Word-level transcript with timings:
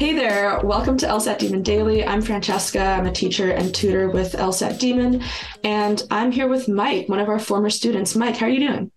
Hey 0.00 0.14
there, 0.14 0.58
welcome 0.64 0.96
to 0.96 1.06
LSAT 1.06 1.40
Demon 1.40 1.62
Daily. 1.62 2.06
I'm 2.06 2.22
Francesca. 2.22 2.80
I'm 2.80 3.04
a 3.04 3.12
teacher 3.12 3.50
and 3.50 3.74
tutor 3.74 4.08
with 4.08 4.32
LSAT 4.32 4.78
Demon, 4.78 5.22
and 5.62 6.02
I'm 6.10 6.32
here 6.32 6.48
with 6.48 6.68
Mike, 6.70 7.10
one 7.10 7.18
of 7.18 7.28
our 7.28 7.38
former 7.38 7.68
students. 7.68 8.16
Mike, 8.16 8.34
how 8.38 8.46
are 8.46 8.48
you 8.48 8.66
doing? 8.66 8.90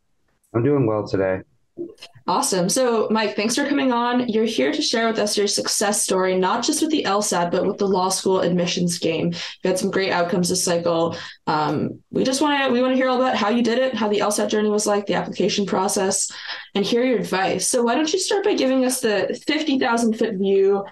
I'm 0.55 0.63
doing 0.63 0.87
well 0.87 1.05
today. 1.05 1.41
Awesome. 2.25 2.69
So, 2.69 3.09
Mike, 3.11 3.35
thanks 3.35 3.55
for 3.55 3.67
coming 3.67 3.91
on. 3.91 4.29
You're 4.29 4.45
here 4.45 4.71
to 4.71 4.81
share 4.81 5.07
with 5.07 5.19
us 5.19 5.37
your 5.37 5.47
success 5.47 6.01
story, 6.01 6.37
not 6.37 6.63
just 6.63 6.81
with 6.81 6.89
the 6.89 7.03
LSAT, 7.03 7.51
but 7.51 7.65
with 7.65 7.77
the 7.79 7.87
law 7.87 8.07
school 8.07 8.39
admissions 8.39 8.97
game. 8.97 9.33
You 9.33 9.69
had 9.69 9.77
some 9.77 9.91
great 9.91 10.11
outcomes 10.11 10.47
this 10.47 10.63
cycle. 10.63 11.17
Um, 11.47 12.01
we 12.11 12.23
just 12.23 12.41
want 12.41 12.63
to 12.63 12.71
we 12.71 12.81
want 12.81 12.93
to 12.93 12.95
hear 12.95 13.09
all 13.09 13.21
about 13.21 13.35
how 13.35 13.49
you 13.49 13.61
did 13.61 13.77
it, 13.77 13.93
how 13.93 14.07
the 14.07 14.19
LSAT 14.19 14.49
journey 14.49 14.69
was 14.69 14.87
like, 14.87 15.05
the 15.05 15.15
application 15.15 15.65
process, 15.65 16.31
and 16.75 16.85
hear 16.85 17.03
your 17.03 17.19
advice. 17.19 17.67
So, 17.67 17.83
why 17.83 17.95
don't 17.95 18.11
you 18.13 18.19
start 18.19 18.45
by 18.45 18.53
giving 18.53 18.85
us 18.85 19.01
the 19.01 19.37
fifty 19.45 19.77
thousand 19.77 20.17
foot 20.17 20.35
view 20.35 20.85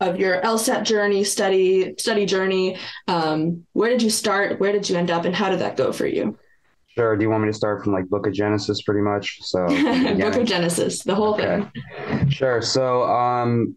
of 0.00 0.18
your 0.18 0.40
LSAT 0.40 0.84
journey, 0.84 1.22
study 1.22 1.96
study 1.98 2.24
journey? 2.24 2.78
Um, 3.08 3.66
where 3.74 3.90
did 3.90 4.00
you 4.00 4.10
start? 4.10 4.58
Where 4.58 4.72
did 4.72 4.88
you 4.88 4.96
end 4.96 5.10
up? 5.10 5.26
And 5.26 5.34
how 5.34 5.50
did 5.50 5.58
that 5.58 5.76
go 5.76 5.92
for 5.92 6.06
you? 6.06 6.38
Sure. 6.88 7.16
Do 7.16 7.22
you 7.22 7.30
want 7.30 7.44
me 7.44 7.50
to 7.50 7.56
start 7.56 7.84
from 7.84 7.92
like 7.92 8.08
Book 8.08 8.26
of 8.26 8.32
Genesis, 8.32 8.82
pretty 8.82 9.00
much? 9.00 9.38
So 9.42 9.66
Book 10.16 10.36
of 10.36 10.46
Genesis, 10.46 11.02
the 11.02 11.14
whole 11.14 11.34
okay. 11.34 11.64
thing. 12.06 12.30
Sure. 12.30 12.60
So, 12.62 13.04
um, 13.04 13.76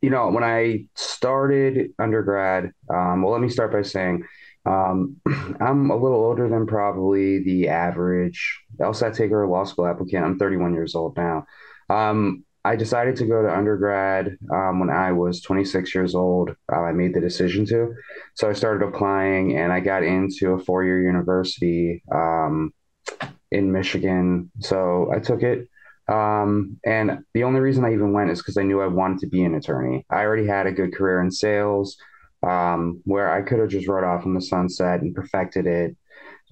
you 0.00 0.10
know, 0.10 0.28
when 0.30 0.44
I 0.44 0.86
started 0.94 1.92
undergrad, 1.98 2.72
um, 2.90 3.22
well, 3.22 3.32
let 3.32 3.40
me 3.40 3.48
start 3.48 3.72
by 3.72 3.82
saying 3.82 4.24
um, 4.66 5.16
I'm 5.60 5.90
a 5.90 5.96
little 5.96 6.18
older 6.18 6.48
than 6.48 6.66
probably 6.66 7.42
the 7.42 7.68
average 7.68 8.60
LSAT 8.78 9.16
taker 9.16 9.42
or 9.42 9.48
law 9.48 9.64
school 9.64 9.86
applicant. 9.86 10.24
I'm 10.24 10.38
31 10.38 10.74
years 10.74 10.94
old 10.94 11.16
now. 11.16 11.46
Um, 11.88 12.44
I 12.64 12.76
decided 12.76 13.16
to 13.16 13.26
go 13.26 13.42
to 13.42 13.54
undergrad 13.54 14.38
um, 14.50 14.80
when 14.80 14.88
I 14.88 15.12
was 15.12 15.42
26 15.42 15.94
years 15.94 16.14
old. 16.14 16.56
Uh, 16.72 16.80
I 16.80 16.92
made 16.92 17.14
the 17.14 17.20
decision 17.20 17.66
to. 17.66 17.94
So 18.34 18.48
I 18.48 18.54
started 18.54 18.86
applying 18.86 19.58
and 19.58 19.70
I 19.70 19.80
got 19.80 20.02
into 20.02 20.52
a 20.52 20.58
four 20.58 20.82
year 20.82 21.02
university 21.02 22.02
um, 22.10 22.72
in 23.50 23.70
Michigan. 23.70 24.50
So 24.60 25.10
I 25.14 25.18
took 25.18 25.42
it. 25.42 25.68
Um, 26.08 26.78
and 26.84 27.24
the 27.34 27.44
only 27.44 27.60
reason 27.60 27.84
I 27.84 27.92
even 27.92 28.12
went 28.12 28.30
is 28.30 28.38
because 28.38 28.56
I 28.56 28.62
knew 28.62 28.80
I 28.80 28.86
wanted 28.86 29.18
to 29.20 29.26
be 29.26 29.42
an 29.42 29.54
attorney. 29.54 30.06
I 30.10 30.22
already 30.22 30.46
had 30.46 30.66
a 30.66 30.72
good 30.72 30.94
career 30.94 31.20
in 31.20 31.30
sales 31.30 31.96
um, 32.42 33.02
where 33.04 33.30
I 33.30 33.42
could 33.42 33.58
have 33.58 33.68
just 33.68 33.88
rode 33.88 34.04
off 34.04 34.24
in 34.24 34.34
the 34.34 34.40
sunset 34.40 35.02
and 35.02 35.14
perfected 35.14 35.66
it 35.66 35.96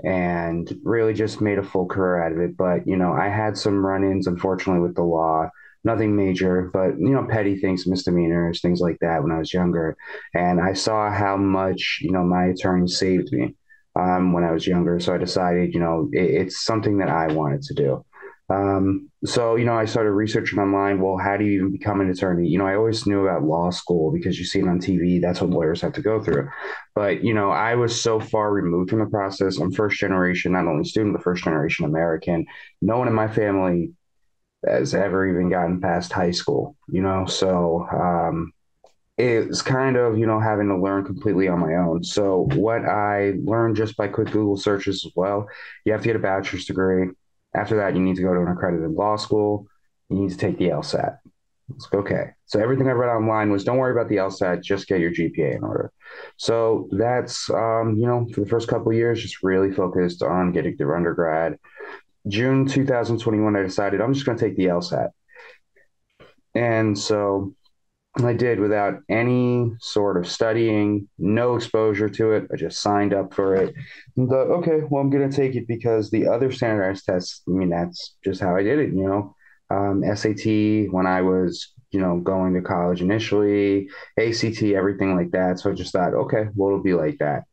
and 0.04 0.78
really 0.84 1.14
just 1.14 1.40
made 1.40 1.58
a 1.58 1.62
full 1.62 1.86
career 1.86 2.22
out 2.22 2.32
of 2.32 2.38
it. 2.38 2.56
But, 2.56 2.86
you 2.86 2.96
know, 2.96 3.12
I 3.12 3.28
had 3.28 3.56
some 3.56 3.84
run 3.84 4.04
ins, 4.04 4.26
unfortunately, 4.26 4.82
with 4.82 4.94
the 4.94 5.02
law 5.02 5.48
nothing 5.84 6.14
major, 6.16 6.70
but 6.72 6.98
you 6.98 7.10
know, 7.10 7.26
petty 7.28 7.56
things, 7.56 7.86
misdemeanors, 7.86 8.60
things 8.60 8.80
like 8.80 8.98
that 9.00 9.22
when 9.22 9.32
I 9.32 9.38
was 9.38 9.52
younger. 9.52 9.96
And 10.34 10.60
I 10.60 10.72
saw 10.74 11.10
how 11.10 11.36
much, 11.36 11.98
you 12.02 12.12
know, 12.12 12.24
my 12.24 12.46
attorney 12.46 12.88
saved 12.88 13.32
me 13.32 13.54
um, 13.96 14.32
when 14.32 14.44
I 14.44 14.52
was 14.52 14.66
younger. 14.66 15.00
So 15.00 15.14
I 15.14 15.18
decided, 15.18 15.74
you 15.74 15.80
know, 15.80 16.08
it, 16.12 16.22
it's 16.22 16.64
something 16.64 16.98
that 16.98 17.08
I 17.08 17.32
wanted 17.32 17.62
to 17.62 17.74
do. 17.74 18.04
Um, 18.48 19.10
so, 19.24 19.56
you 19.56 19.64
know, 19.64 19.74
I 19.74 19.86
started 19.86 20.10
researching 20.10 20.58
online. 20.58 21.00
Well, 21.00 21.16
how 21.16 21.36
do 21.36 21.44
you 21.44 21.52
even 21.52 21.72
become 21.72 22.00
an 22.00 22.10
attorney? 22.10 22.48
You 22.48 22.58
know, 22.58 22.66
I 22.66 22.74
always 22.76 23.06
knew 23.06 23.26
about 23.26 23.44
law 23.44 23.70
school 23.70 24.12
because 24.12 24.38
you 24.38 24.44
see 24.44 24.58
it 24.58 24.68
on 24.68 24.78
TV. 24.78 25.20
That's 25.20 25.40
what 25.40 25.50
lawyers 25.50 25.80
have 25.80 25.94
to 25.94 26.02
go 26.02 26.22
through. 26.22 26.48
But, 26.94 27.24
you 27.24 27.32
know, 27.32 27.50
I 27.50 27.76
was 27.76 27.98
so 27.98 28.20
far 28.20 28.52
removed 28.52 28.90
from 28.90 28.98
the 28.98 29.06
process. 29.06 29.58
I'm 29.58 29.72
first 29.72 29.98
generation, 29.98 30.52
not 30.52 30.66
only 30.66 30.84
student, 30.84 31.14
but 31.14 31.22
first 31.22 31.44
generation 31.44 31.86
American. 31.86 32.44
No 32.82 32.98
one 32.98 33.08
in 33.08 33.14
my 33.14 33.28
family 33.28 33.92
has 34.66 34.94
ever 34.94 35.28
even 35.28 35.50
gotten 35.50 35.80
past 35.80 36.12
high 36.12 36.30
school, 36.30 36.76
you 36.88 37.02
know? 37.02 37.26
So 37.26 37.86
um, 37.90 38.52
it's 39.18 39.62
kind 39.62 39.96
of, 39.96 40.18
you 40.18 40.26
know, 40.26 40.40
having 40.40 40.68
to 40.68 40.76
learn 40.76 41.04
completely 41.04 41.48
on 41.48 41.60
my 41.60 41.74
own. 41.74 42.04
So 42.04 42.48
what 42.54 42.84
I 42.84 43.34
learned 43.42 43.76
just 43.76 43.96
by 43.96 44.08
quick 44.08 44.30
Google 44.30 44.56
searches 44.56 45.04
as 45.04 45.12
well, 45.14 45.48
you 45.84 45.92
have 45.92 46.02
to 46.02 46.08
get 46.08 46.16
a 46.16 46.20
bachelor's 46.20 46.64
degree. 46.64 47.10
After 47.54 47.76
that, 47.76 47.94
you 47.94 48.00
need 48.00 48.16
to 48.16 48.22
go 48.22 48.32
to 48.32 48.40
an 48.40 48.48
accredited 48.48 48.92
law 48.92 49.16
school. 49.16 49.66
You 50.08 50.16
need 50.16 50.30
to 50.30 50.36
take 50.36 50.58
the 50.58 50.68
LSAT. 50.68 51.18
It's 51.74 51.88
okay. 51.92 52.30
So 52.46 52.60
everything 52.60 52.88
I 52.88 52.92
read 52.92 53.10
online 53.14 53.50
was 53.50 53.64
don't 53.64 53.78
worry 53.78 53.92
about 53.92 54.08
the 54.08 54.16
LSAT, 54.16 54.62
just 54.62 54.88
get 54.88 55.00
your 55.00 55.10
GPA 55.10 55.56
in 55.56 55.64
order. 55.64 55.92
So 56.36 56.88
that's 56.92 57.48
um, 57.50 57.96
you 57.98 58.06
know, 58.06 58.26
for 58.34 58.40
the 58.40 58.48
first 58.48 58.68
couple 58.68 58.92
years, 58.92 59.22
just 59.22 59.42
really 59.42 59.72
focused 59.72 60.22
on 60.22 60.52
getting 60.52 60.76
through 60.76 60.94
undergrad, 60.94 61.58
June 62.28 62.66
2021, 62.66 63.56
I 63.56 63.62
decided 63.62 64.00
I'm 64.00 64.14
just 64.14 64.26
going 64.26 64.38
to 64.38 64.44
take 64.44 64.56
the 64.56 64.66
LSAT. 64.66 65.10
And 66.54 66.98
so 66.98 67.54
I 68.22 68.34
did 68.34 68.60
without 68.60 69.00
any 69.08 69.72
sort 69.80 70.18
of 70.18 70.28
studying, 70.28 71.08
no 71.18 71.56
exposure 71.56 72.10
to 72.10 72.32
it. 72.32 72.48
I 72.52 72.56
just 72.56 72.80
signed 72.80 73.14
up 73.14 73.32
for 73.32 73.54
it. 73.54 73.74
And 74.16 74.28
thought, 74.28 74.50
okay, 74.58 74.82
well, 74.88 75.00
I'm 75.02 75.10
going 75.10 75.28
to 75.28 75.34
take 75.34 75.54
it 75.56 75.66
because 75.66 76.10
the 76.10 76.28
other 76.28 76.52
standardized 76.52 77.06
tests, 77.06 77.42
I 77.48 77.52
mean, 77.52 77.70
that's 77.70 78.16
just 78.22 78.40
how 78.40 78.54
I 78.54 78.62
did 78.62 78.78
it, 78.78 78.90
you 78.90 79.04
know. 79.04 79.34
Um, 79.70 80.02
SAT 80.14 80.92
when 80.92 81.06
I 81.06 81.22
was, 81.22 81.72
you 81.90 82.00
know, 82.00 82.20
going 82.20 82.52
to 82.54 82.60
college 82.60 83.00
initially, 83.00 83.88
ACT, 84.18 84.62
everything 84.62 85.16
like 85.16 85.30
that. 85.30 85.58
So 85.58 85.70
I 85.70 85.74
just 85.74 85.92
thought, 85.92 86.12
okay, 86.12 86.48
well, 86.54 86.68
it'll 86.68 86.82
be 86.82 86.92
like 86.92 87.16
that. 87.18 87.44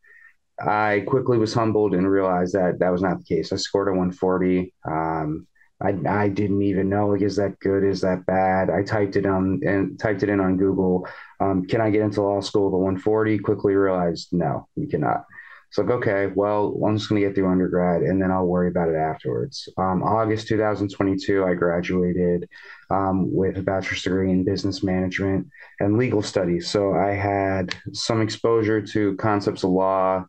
I 0.62 1.04
quickly 1.08 1.38
was 1.38 1.54
humbled 1.54 1.94
and 1.94 2.10
realized 2.10 2.54
that 2.54 2.80
that 2.80 2.92
was 2.92 3.02
not 3.02 3.20
the 3.20 3.24
case. 3.24 3.54
I 3.54 3.56
scored 3.56 3.88
a 3.88 3.92
140. 3.92 4.74
Um, 4.86 5.48
I, 5.82 5.96
I 6.08 6.30
didn't 6.30 6.62
even 6.62 6.90
know 6.90 7.08
like 7.08 7.22
is 7.22 7.38
that 7.38 7.60
good 7.60 7.84
is 7.84 8.02
that 8.02 8.26
bad? 8.26 8.70
I 8.70 8.84
typed 8.84 9.16
it 9.16 9.26
on 9.26 9.62
and 9.66 9.98
typed 9.98 10.24
it 10.24 10.30
in 10.30 10.40
on 10.40 10.58
google. 10.58 11.08
Um, 11.40 11.66
can 11.66 11.80
i 11.80 11.90
get 11.90 12.02
into 12.02 12.22
law 12.22 12.42
school 12.42 12.70
the 12.70 12.78
140 12.78 13.40
quickly 13.40 13.76
realized 13.76 14.30
no 14.34 14.68
you 14.76 14.88
cannot. 14.88 15.24
So 15.72 15.84
like 15.84 15.92
okay 15.92 16.32
well 16.36 16.78
i'm 16.86 16.98
just 16.98 17.08
going 17.08 17.22
to 17.22 17.28
get 17.28 17.36
through 17.36 17.50
undergrad 17.50 18.02
and 18.02 18.22
then 18.22 18.30
i'll 18.32 18.46
worry 18.46 18.68
about 18.68 18.90
it 18.90 18.96
afterwards. 18.96 19.70
Um, 19.78 20.04
august 20.04 20.50
2022 20.50 21.46
i 21.46 21.54
graduated 21.54 22.50
um, 22.90 23.34
with 23.34 23.58
a 23.58 23.62
bachelor's 23.62 24.02
degree 24.04 24.32
in 24.32 24.44
business 24.44 24.84
management 24.84 25.48
and 25.80 25.98
legal 25.98 26.22
studies. 26.22 26.70
So 26.70 26.94
i 26.94 27.12
had 27.12 27.74
some 27.94 28.22
exposure 28.22 28.82
to 28.82 29.16
concepts 29.16 29.64
of 29.64 29.70
law 29.70 30.26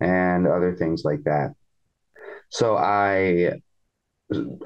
and 0.00 0.46
other 0.46 0.74
things 0.74 1.04
like 1.04 1.24
that. 1.24 1.54
So 2.50 2.76
I 2.76 3.60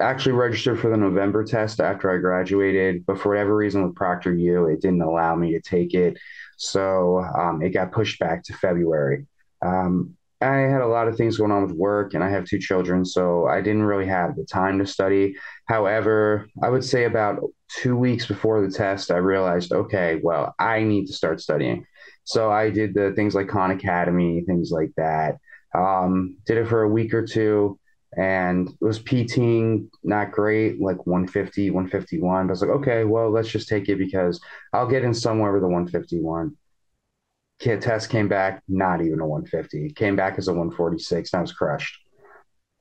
actually 0.01 0.33
registered 0.33 0.79
for 0.79 0.89
the 0.89 0.97
November 0.97 1.43
test 1.43 1.79
after 1.79 2.11
I 2.11 2.17
graduated, 2.17 3.05
but 3.05 3.19
for 3.19 3.29
whatever 3.29 3.55
reason 3.55 3.83
with 3.83 3.95
ProctorU, 3.95 4.73
it 4.73 4.81
didn't 4.81 5.01
allow 5.01 5.35
me 5.35 5.53
to 5.53 5.61
take 5.61 5.93
it. 5.93 6.17
So 6.57 7.19
um, 7.19 7.61
it 7.61 7.69
got 7.69 7.91
pushed 7.91 8.19
back 8.19 8.43
to 8.43 8.53
February. 8.53 9.25
Um, 9.61 10.17
I 10.41 10.57
had 10.57 10.81
a 10.81 10.87
lot 10.87 11.07
of 11.07 11.15
things 11.15 11.37
going 11.37 11.51
on 11.51 11.65
with 11.65 11.71
work, 11.77 12.13
and 12.13 12.23
I 12.23 12.29
have 12.29 12.45
two 12.45 12.59
children, 12.59 13.05
so 13.05 13.47
I 13.47 13.61
didn't 13.61 13.83
really 13.83 14.05
have 14.05 14.35
the 14.35 14.43
time 14.43 14.77
to 14.79 14.85
study. 14.85 15.37
However, 15.65 16.47
I 16.61 16.69
would 16.69 16.83
say 16.83 17.05
about 17.05 17.41
two 17.69 17.95
weeks 17.95 18.25
before 18.25 18.61
the 18.61 18.71
test, 18.71 19.09
I 19.09 19.17
realized, 19.17 19.71
okay, 19.71 20.19
well, 20.21 20.53
I 20.59 20.83
need 20.83 21.05
to 21.07 21.13
start 21.13 21.39
studying. 21.39 21.85
So 22.23 22.51
I 22.51 22.69
did 22.69 22.93
the 22.93 23.11
things 23.15 23.35
like 23.35 23.47
Khan 23.47 23.71
Academy, 23.71 24.43
things 24.45 24.71
like 24.71 24.91
that. 24.97 25.37
Um, 25.75 26.37
did 26.45 26.57
it 26.57 26.67
for 26.67 26.83
a 26.83 26.89
week 26.89 27.13
or 27.13 27.25
two 27.25 27.79
and 28.17 28.69
it 28.69 28.85
was 28.85 28.99
PTing 28.99 29.87
not 30.03 30.31
great, 30.31 30.79
like 30.79 31.05
150, 31.07 31.69
151. 31.71 32.47
But 32.47 32.51
I 32.51 32.53
was 32.53 32.61
like, 32.61 32.69
okay, 32.69 33.03
well, 33.05 33.31
let's 33.31 33.49
just 33.49 33.67
take 33.67 33.89
it 33.89 33.97
because 33.97 34.39
I'll 34.71 34.87
get 34.87 35.03
in 35.03 35.13
somewhere 35.13 35.51
with 35.51 35.63
a 35.63 35.67
151. 35.67 36.55
Kid 37.59 37.81
test 37.81 38.09
came 38.09 38.27
back, 38.27 38.61
not 38.67 39.01
even 39.01 39.19
a 39.19 39.27
150. 39.27 39.87
It 39.87 39.95
came 39.95 40.15
back 40.15 40.37
as 40.37 40.47
a 40.47 40.51
146, 40.51 41.33
and 41.33 41.39
I 41.39 41.41
was 41.41 41.53
crushed. 41.53 41.99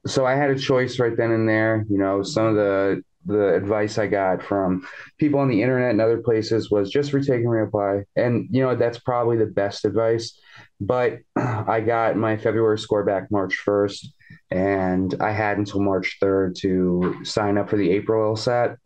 So 0.07 0.27
I 0.27 0.35
had 0.35 0.51
a 0.51 0.59
choice 0.59 0.99
right 0.99 1.17
then 1.17 1.31
and 1.31 1.49
there. 1.49 1.87
You 1.89 1.99
know, 1.99 2.23
some 2.23 2.47
of 2.47 2.55
the 2.57 3.03
the 3.27 3.55
advice 3.55 3.99
I 3.99 4.07
got 4.07 4.43
from 4.43 4.87
people 5.19 5.41
on 5.41 5.49
the 5.49 5.63
internet 5.63 5.91
and 5.91 6.01
other 6.01 6.19
places 6.19 6.71
was 6.71 6.91
just 6.91 7.13
retake 7.13 7.41
and 7.41 7.47
reapply. 7.47 8.05
And, 8.17 8.49
you 8.51 8.63
know, 8.63 8.75
that's 8.75 8.99
probably 8.99 9.37
the 9.37 9.47
best 9.47 9.85
advice. 9.85 10.39
But 10.81 11.19
I 11.37 11.81
got 11.81 12.17
my 12.17 12.37
February 12.37 12.79
score 12.79 13.05
back 13.05 13.31
March 13.31 13.59
1st, 13.65 14.07
and 14.51 15.15
I 15.21 15.33
had 15.33 15.59
until 15.59 15.81
March 15.81 16.19
3rd 16.23 16.57
to 16.57 17.25
sign 17.25 17.59
up 17.59 17.71
for 17.71 17.77
the 17.77 17.91
April 17.91 18.35
LSAT. 18.35 18.77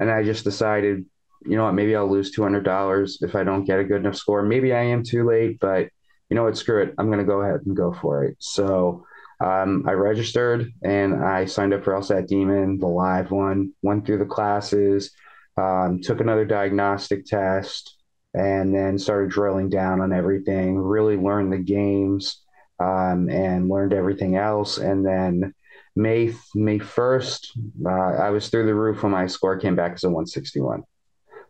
And 0.00 0.10
I 0.10 0.24
just 0.24 0.44
decided, 0.44 1.04
you 1.46 1.56
know 1.56 1.64
what, 1.64 1.74
maybe 1.74 1.94
I'll 1.94 2.10
lose 2.10 2.34
$200 2.34 3.22
if 3.22 3.34
I 3.34 3.44
don't 3.44 3.64
get 3.64 3.78
a 3.78 3.84
good 3.84 4.00
enough 4.00 4.16
score. 4.16 4.42
Maybe 4.42 4.72
I 4.72 4.82
am 4.82 5.04
too 5.04 5.24
late, 5.24 5.58
but 5.60 5.88
you 6.28 6.36
know 6.36 6.44
what, 6.44 6.56
screw 6.56 6.82
it. 6.82 6.94
I'm 6.98 7.06
going 7.06 7.20
to 7.20 7.24
go 7.24 7.42
ahead 7.42 7.60
and 7.66 7.76
go 7.76 7.92
for 7.92 8.24
it. 8.24 8.36
So, 8.40 9.06
um, 9.40 9.84
I 9.86 9.92
registered 9.92 10.72
and 10.82 11.24
I 11.24 11.44
signed 11.46 11.74
up 11.74 11.84
for 11.84 11.92
LSAT 11.92 12.26
Demon, 12.26 12.78
the 12.78 12.86
live 12.86 13.30
one, 13.30 13.72
went 13.82 14.06
through 14.06 14.18
the 14.18 14.24
classes, 14.24 15.10
um, 15.56 16.00
took 16.02 16.20
another 16.20 16.44
diagnostic 16.44 17.24
test, 17.26 17.96
and 18.34 18.74
then 18.74 18.98
started 18.98 19.30
drilling 19.30 19.68
down 19.68 20.00
on 20.00 20.12
everything, 20.12 20.76
really 20.76 21.16
learned 21.16 21.52
the 21.52 21.58
games 21.58 22.42
um, 22.80 23.28
and 23.28 23.68
learned 23.68 23.92
everything 23.92 24.36
else. 24.36 24.78
And 24.78 25.06
then 25.06 25.54
May, 25.96 26.34
May 26.54 26.78
1st, 26.78 27.46
uh, 27.86 28.22
I 28.22 28.30
was 28.30 28.48
through 28.48 28.66
the 28.66 28.74
roof 28.74 29.02
when 29.02 29.12
my 29.12 29.26
score 29.26 29.56
came 29.56 29.76
back 29.76 29.92
as 29.92 30.04
a 30.04 30.08
161. 30.08 30.82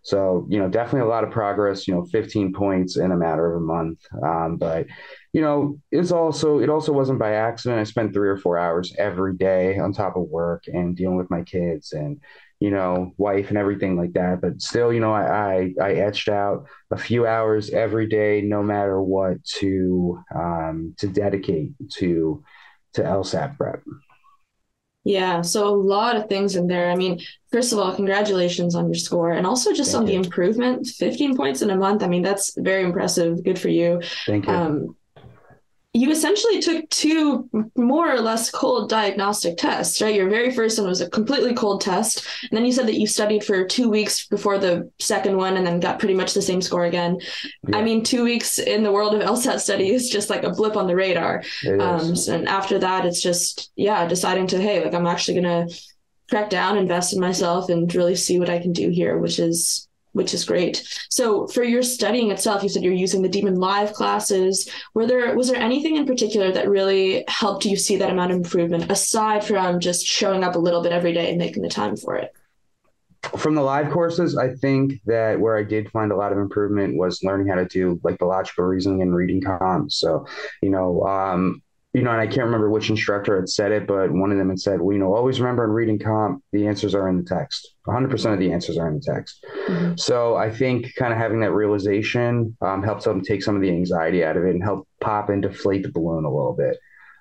So, 0.03 0.47
you 0.51 0.59
know, 0.59 0.69
definitely 0.69 1.09
a 1.09 1.11
lot 1.11 1.25
of 1.25 1.31
progress, 1.31 1.89
you 1.89 1.95
know, 1.95 2.05
15 2.05 2.53
points 2.53 2.99
in 2.99 3.11
a 3.11 3.17
matter 3.17 3.55
of 3.55 3.63
a 3.63 3.65
month. 3.65 4.01
Um, 4.23 4.57
but, 4.59 4.87
you 5.35 5.41
know, 5.41 5.81
it's 5.91 6.13
also, 6.13 6.61
it 6.61 6.71
also 6.71 6.93
wasn't 6.93 7.19
by 7.19 7.33
accident. 7.33 7.81
I 7.81 7.85
spent 7.85 8.15
three 8.15 8.29
or 8.29 8.37
four 8.37 8.57
hours 8.57 8.95
every 8.97 9.35
day 9.35 9.77
on 9.81 9.93
top 9.93 10.17
of 10.17 10.29
work 10.29 10.63
and 10.69 10.97
dealing 10.97 11.17
with 11.17 11.29
my 11.29 11.43
kids 11.43 11.93
and, 11.93 12.21
you 12.61 12.71
know, 12.71 13.13
wife 13.17 13.49
and 13.49 13.59
everything 13.59 13.97
like 13.97 14.13
that. 14.13 14.41
But 14.41 14.63
still, 14.63 14.93
you 14.93 15.01
know, 15.01 15.13
I, 15.13 15.25
I, 15.25 15.75
I 15.83 15.93
etched 15.95 16.29
out 16.29 16.67
a 16.93 16.97
few 16.97 17.27
hours 17.27 17.71
every 17.71 18.07
day, 18.07 18.43
no 18.43 18.63
matter 18.63 19.03
what, 19.03 19.45
to, 19.57 20.23
um, 20.33 20.95
to 20.99 21.09
dedicate 21.09 21.73
to, 21.95 22.45
to 22.93 23.03
LSAT 23.03 23.57
prep. 23.57 23.83
Yeah, 25.03 25.43
so 25.43 25.67
a 25.67 25.75
lot 25.75 26.15
of 26.15 26.29
things 26.29 26.55
in 26.55 26.69
there. 26.69 26.93
I 26.93 26.95
mean, 26.95 27.21
first 27.51 27.73
of 27.73 27.81
all, 27.81 27.93
congratulations 27.93 28.77
on 28.77 28.87
your 28.87 28.95
score 28.95 29.33
and 29.33 29.49
also 29.49 29.73
just 29.73 29.91
Thank 29.91 30.03
on 30.03 30.07
you. 30.07 30.13
the 30.13 30.27
improvement 30.27 30.87
15 30.87 31.37
points 31.37 31.61
in 31.61 31.71
a 31.71 31.77
month. 31.77 32.05
I 32.05 32.07
mean, 32.07 32.23
that's 32.23 32.55
very 32.57 32.85
impressive. 32.85 33.43
Good 33.43 33.59
for 33.59 33.69
you. 33.69 34.01
Thank 34.27 34.47
you. 34.47 34.53
Um, 34.53 34.97
you 35.97 36.11
essentially 36.11 36.61
took 36.61 36.91
two 36.91 37.49
more 37.77 38.13
or 38.13 38.21
less 38.21 38.51
cold 38.51 38.91
diagnostic 38.91 39.57
tests, 39.57 40.03
right? 40.03 40.15
Your 40.15 40.29
very 40.29 40.51
first 40.51 40.77
one 40.77 40.89
was 40.89 41.01
a 41.01 41.09
completely 41.09 41.55
cold 41.55 41.83
test. 41.83 42.27
And 42.43 42.51
then 42.51 42.67
you 42.67 42.73
said 42.73 42.89
that 42.89 42.99
you 42.99 43.07
studied 43.07 43.45
for 43.45 43.65
two 43.65 43.89
weeks 43.89 44.27
before 44.27 44.59
the 44.59 44.91
second 44.99 45.37
one 45.37 45.57
and 45.57 45.65
then 45.65 45.79
got 45.79 46.01
pretty 46.01 46.15
much 46.15 46.35
the 46.35 46.43
same 46.43 46.61
score 46.61 46.85
again. 46.85 47.21
Yeah. 47.69 47.77
I 47.79 47.83
mean, 47.83 48.03
two 48.03 48.25
weeks 48.25 48.59
in 48.59 48.83
the 48.83 48.91
world 48.91 49.15
of 49.15 49.23
LSAT 49.23 49.61
study 49.61 49.91
is 49.91 50.11
just 50.11 50.31
like 50.31 50.43
a 50.43 50.51
blip 50.51 50.77
on 50.77 50.89
the 50.89 50.97
radar. 50.97 51.45
Um, 51.65 52.15
and 52.29 52.49
after 52.49 52.81
that, 52.81 53.07
it's 53.07 53.23
just, 53.23 53.71
yeah, 53.77 54.05
deciding 54.09 54.49
to, 54.49 54.61
hey, 54.61 54.83
like 54.85 54.95
I'm 54.95 55.07
actually 55.07 55.41
going 55.41 55.69
to 55.69 55.81
crack 56.29 56.51
down, 56.51 56.77
invest 56.77 57.13
in 57.13 57.21
myself, 57.21 57.69
and 57.69 57.95
really 57.95 58.17
see 58.17 58.41
what 58.41 58.51
I 58.51 58.59
can 58.59 58.73
do 58.73 58.89
here, 58.89 59.17
which 59.19 59.39
is 59.39 59.89
which 60.15 60.33
is 60.33 60.45
great. 60.45 60.87
So 61.11 61.47
for 61.49 61.63
your 61.63 61.83
studying 61.83 62.31
itself, 62.31 62.63
you 62.63 62.69
said 62.69 62.83
you're 62.83 62.93
using 62.93 63.21
the 63.21 63.29
Demon 63.29 63.57
Live 63.57 63.93
classes. 63.93 64.69
Were 64.95 65.07
there 65.07 65.37
was 65.37 65.49
there 65.49 65.61
anything 65.61 65.97
in 65.97 66.07
particular 66.07 66.51
that 66.53 66.69
really 66.69 67.25
helped 67.29 67.65
you 67.65 67.77
see 67.77 67.97
that 67.97 68.11
amount 68.11 68.31
of 68.31 68.39
improvement 68.39 68.91
aside 68.91 69.45
from 69.45 69.81
just 69.81 70.07
showing 70.07 70.43
up 70.43 70.55
a 70.55 70.59
little 70.59 70.83
bit 70.83 70.93
every 70.93 71.13
day 71.13 71.29
and 71.29 71.39
making 71.39 71.63
the 71.63 71.69
time 71.69 71.97
for 71.97 72.17
it? 72.17 72.33
From 73.37 73.55
the 73.55 73.63
live 73.63 73.91
courses, 73.91 74.37
I 74.37 74.55
think 74.55 75.01
that 75.07 75.41
where 75.41 75.57
I 75.57 75.65
did 75.65 75.91
find 75.91 76.13
a 76.13 76.17
lot 76.17 76.31
of 76.31 76.39
improvement 76.39 76.97
was 76.97 77.25
learning 77.25 77.49
how 77.49 77.57
to 77.57 77.65
do 77.65 77.99
like 78.05 78.19
the 78.19 78.27
logical 78.27 78.65
reasoning 78.65 79.03
and 79.03 79.15
reading 79.15 79.41
comps. 79.41 79.97
So, 79.97 80.27
you 80.63 80.71
know, 80.71 81.03
um, 81.05 81.63
you 81.95 82.03
know, 82.03 82.11
and 82.11 82.21
I 82.21 82.27
can't 82.27 82.47
remember 82.47 82.69
which 82.71 82.91
instructor 82.91 83.37
had 83.37 83.49
said 83.49 83.71
it, 83.71 83.87
but 83.87 84.11
one 84.11 84.33
of 84.33 84.37
them 84.37 84.49
had 84.49 84.59
said, 84.59 84.81
well, 84.81 84.93
you 84.93 84.99
know, 84.99 85.15
always 85.15 85.41
remember 85.41 85.65
in 85.65 85.71
reading 85.71 86.01
comp, 86.01 86.43
the 86.53 86.67
answers 86.67 86.93
are 86.93 87.09
in 87.09 87.17
the 87.17 87.23
text. 87.23 87.77
100% 87.87 88.33
of 88.33 88.41
the 88.41 88.53
answers 88.53 88.77
are 88.77 88.89
in 88.89 88.97
the 88.97 89.01
text. 89.01 89.47
Mm-hmm. 89.69 89.95
So 89.97 90.35
I 90.35 90.51
think 90.51 90.93
kind 90.97 91.13
of 91.13 91.21
having 91.21 91.39
that 91.41 91.53
realization 91.53 92.57
um, 92.61 92.83
helps 92.83 93.05
them 93.05 93.23
take 93.23 93.45
some 93.45 93.55
of 93.55 93.63
the 93.63 93.71
anxiety 93.71 94.25
out 94.25 94.37
of 94.37 94.45
it 94.45 94.51
and 94.51 94.63
help 94.63 94.89
pop 95.01 95.29
and 95.29 95.41
deflate 95.41 95.85
the 95.85 95.93
balloon 95.93 96.25
a 96.25 96.31
little 96.31 96.57
bit. 96.59 96.77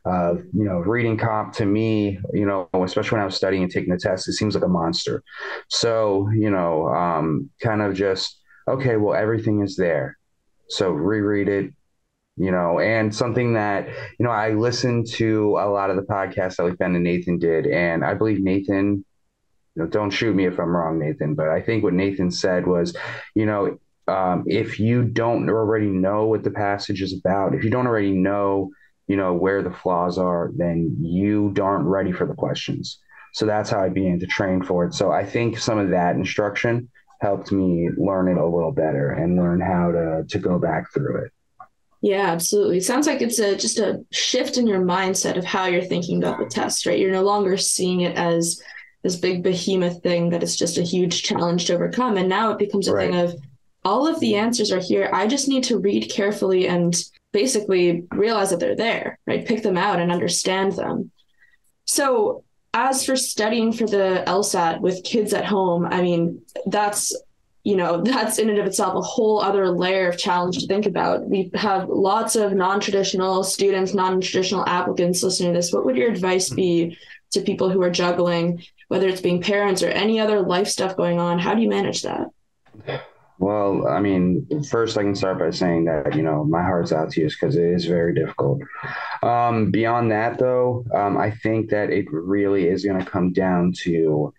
Uh, 0.05 0.37
you 0.53 0.65
know, 0.65 0.79
reading 0.79 1.17
comp 1.17 1.53
to 1.53 1.67
me, 1.67 2.19
you 2.33 2.45
know, 2.45 2.67
especially 2.73 3.17
when 3.17 3.21
I 3.21 3.25
was 3.25 3.35
studying 3.35 3.61
and 3.61 3.71
taking 3.71 3.93
the 3.93 3.99
test, 3.99 4.27
it 4.27 4.33
seems 4.33 4.55
like 4.55 4.65
a 4.65 4.67
monster. 4.67 5.23
So, 5.69 6.27
you 6.33 6.49
know, 6.49 6.87
um, 6.87 7.51
kind 7.61 7.83
of 7.83 7.93
just, 7.93 8.41
okay, 8.67 8.97
well, 8.97 9.13
everything 9.13 9.61
is 9.61 9.75
there. 9.75 10.17
So 10.67 10.89
reread 10.89 11.47
it, 11.47 11.73
you 12.35 12.51
know, 12.51 12.79
and 12.79 13.13
something 13.13 13.53
that, 13.53 13.87
you 13.87 14.25
know, 14.25 14.31
I 14.31 14.51
listened 14.51 15.07
to 15.13 15.57
a 15.59 15.69
lot 15.69 15.89
of 15.89 15.95
the 15.95 16.01
podcasts 16.01 16.55
that 16.55 16.63
like 16.63 16.77
Ben 16.77 16.95
and 16.95 17.03
Nathan 17.03 17.37
did, 17.37 17.67
and 17.67 18.03
I 18.03 18.13
believe 18.13 18.39
Nathan, 18.39 19.05
you 19.75 19.83
know, 19.83 19.87
don't 19.87 20.09
shoot 20.11 20.35
me 20.35 20.45
if 20.45 20.59
I'm 20.59 20.75
wrong, 20.75 20.99
Nathan, 20.99 21.35
but 21.35 21.49
I 21.49 21.61
think 21.61 21.83
what 21.83 21.93
Nathan 21.93 22.31
said 22.31 22.65
was, 22.67 22.95
you 23.35 23.45
know, 23.45 23.77
um, 24.07 24.43
if 24.47 24.79
you 24.79 25.03
don't 25.03 25.49
already 25.49 25.87
know 25.87 26.25
what 26.25 26.43
the 26.43 26.51
passage 26.51 27.01
is 27.01 27.13
about, 27.13 27.55
if 27.55 27.63
you 27.63 27.69
don't 27.69 27.87
already 27.87 28.11
know, 28.11 28.71
you 29.07 29.15
know, 29.15 29.33
where 29.33 29.61
the 29.61 29.71
flaws 29.71 30.17
are, 30.17 30.51
then 30.55 30.97
you 31.01 31.53
aren't 31.61 31.85
ready 31.85 32.11
for 32.11 32.25
the 32.25 32.33
questions. 32.33 32.99
So 33.33 33.45
that's 33.45 33.69
how 33.69 33.79
I 33.79 33.89
began 33.89 34.19
to 34.19 34.27
train 34.27 34.61
for 34.61 34.85
it. 34.85 34.93
So 34.93 35.11
I 35.11 35.25
think 35.25 35.57
some 35.57 35.77
of 35.77 35.89
that 35.89 36.15
instruction 36.15 36.89
helped 37.21 37.51
me 37.51 37.89
learn 37.97 38.27
it 38.27 38.37
a 38.37 38.45
little 38.45 38.71
better 38.71 39.11
and 39.11 39.37
learn 39.37 39.61
how 39.61 39.91
to 39.91 40.25
to 40.27 40.39
go 40.39 40.59
back 40.59 40.91
through 40.93 41.25
it. 41.25 41.31
Yeah, 42.03 42.31
absolutely. 42.31 42.79
It 42.79 42.83
sounds 42.83 43.07
like 43.07 43.21
it's 43.21 43.39
a 43.39 43.55
just 43.55 43.79
a 43.79 44.03
shift 44.11 44.57
in 44.57 44.67
your 44.67 44.81
mindset 44.81 45.37
of 45.37 45.45
how 45.45 45.67
you're 45.67 45.81
thinking 45.81 46.17
about 46.17 46.37
the 46.37 46.45
test, 46.45 46.85
right? 46.85 46.99
You're 46.99 47.13
no 47.13 47.23
longer 47.23 47.55
seeing 47.55 48.01
it 48.01 48.17
as 48.17 48.61
this 49.03 49.15
big 49.15 49.41
behemoth 49.41 50.03
thing 50.03 50.29
that 50.31 50.43
is 50.43 50.57
just 50.57 50.77
a 50.77 50.83
huge 50.83 51.23
challenge 51.23 51.65
to 51.65 51.75
overcome. 51.75 52.17
And 52.17 52.27
now 52.27 52.51
it 52.51 52.59
becomes 52.59 52.89
a 52.89 52.93
right. 52.93 53.09
thing 53.09 53.21
of 53.21 53.35
all 53.85 54.05
of 54.05 54.19
the 54.19 54.35
answers 54.35 54.69
are 54.69 54.81
here. 54.81 55.09
I 55.13 55.27
just 55.27 55.47
need 55.47 55.63
to 55.65 55.79
read 55.79 56.11
carefully 56.11 56.67
and 56.67 56.93
basically 57.31 58.05
realize 58.11 58.49
that 58.49 58.59
they're 58.59 58.75
there, 58.75 59.17
right? 59.25 59.47
Pick 59.47 59.63
them 59.63 59.77
out 59.77 60.01
and 60.01 60.11
understand 60.11 60.73
them. 60.73 61.09
So 61.85 62.43
as 62.73 63.05
for 63.05 63.15
studying 63.15 63.71
for 63.71 63.87
the 63.87 64.25
LSAT 64.27 64.81
with 64.81 65.05
kids 65.05 65.33
at 65.33 65.45
home, 65.45 65.85
I 65.85 66.01
mean, 66.01 66.41
that's 66.65 67.15
you 67.63 67.77
know 67.77 68.01
that's 68.01 68.39
in 68.39 68.49
and 68.49 68.59
of 68.59 68.65
itself 68.65 68.95
a 68.95 69.01
whole 69.01 69.39
other 69.39 69.69
layer 69.69 70.09
of 70.09 70.17
challenge 70.17 70.59
to 70.59 70.67
think 70.67 70.85
about. 70.85 71.25
We 71.25 71.49
have 71.55 71.89
lots 71.89 72.35
of 72.35 72.53
non-traditional 72.53 73.43
students 73.43 73.93
non-traditional 73.93 74.67
applicants 74.67 75.23
listening 75.23 75.53
to 75.53 75.59
this. 75.59 75.71
What 75.71 75.85
would 75.85 75.95
your 75.95 76.11
advice 76.11 76.49
be 76.49 76.97
to 77.31 77.41
people 77.41 77.69
who 77.69 77.81
are 77.81 77.89
juggling 77.89 78.63
whether 78.89 79.07
it's 79.07 79.21
being 79.21 79.41
parents 79.41 79.81
or 79.81 79.89
any 79.89 80.19
other 80.19 80.41
life 80.41 80.67
stuff 80.67 80.95
going 80.95 81.19
on? 81.19 81.39
How 81.39 81.55
do 81.55 81.61
you 81.61 81.69
manage 81.69 82.03
that? 82.03 82.27
Well 83.39 83.87
i 83.87 83.99
mean 83.99 84.47
first 84.69 84.97
i 84.97 85.01
can 85.01 85.15
start 85.15 85.39
by 85.39 85.49
saying 85.49 85.85
that 85.85 86.15
you 86.15 86.21
know 86.21 86.43
my 86.43 86.61
heart's 86.61 86.93
out 86.93 87.09
to 87.11 87.21
you 87.21 87.27
because 87.27 87.55
it 87.55 87.65
is 87.65 87.85
very 87.85 88.13
difficult. 88.13 88.61
Um, 89.21 89.71
beyond 89.71 90.11
that 90.11 90.37
though 90.37 90.85
um, 90.93 91.17
i 91.17 91.31
think 91.31 91.69
that 91.71 91.89
it 91.89 92.05
really 92.11 92.67
is 92.67 92.85
going 92.85 92.99
to 92.99 93.09
come 93.09 93.33
down 93.33 93.73
to 93.83 94.33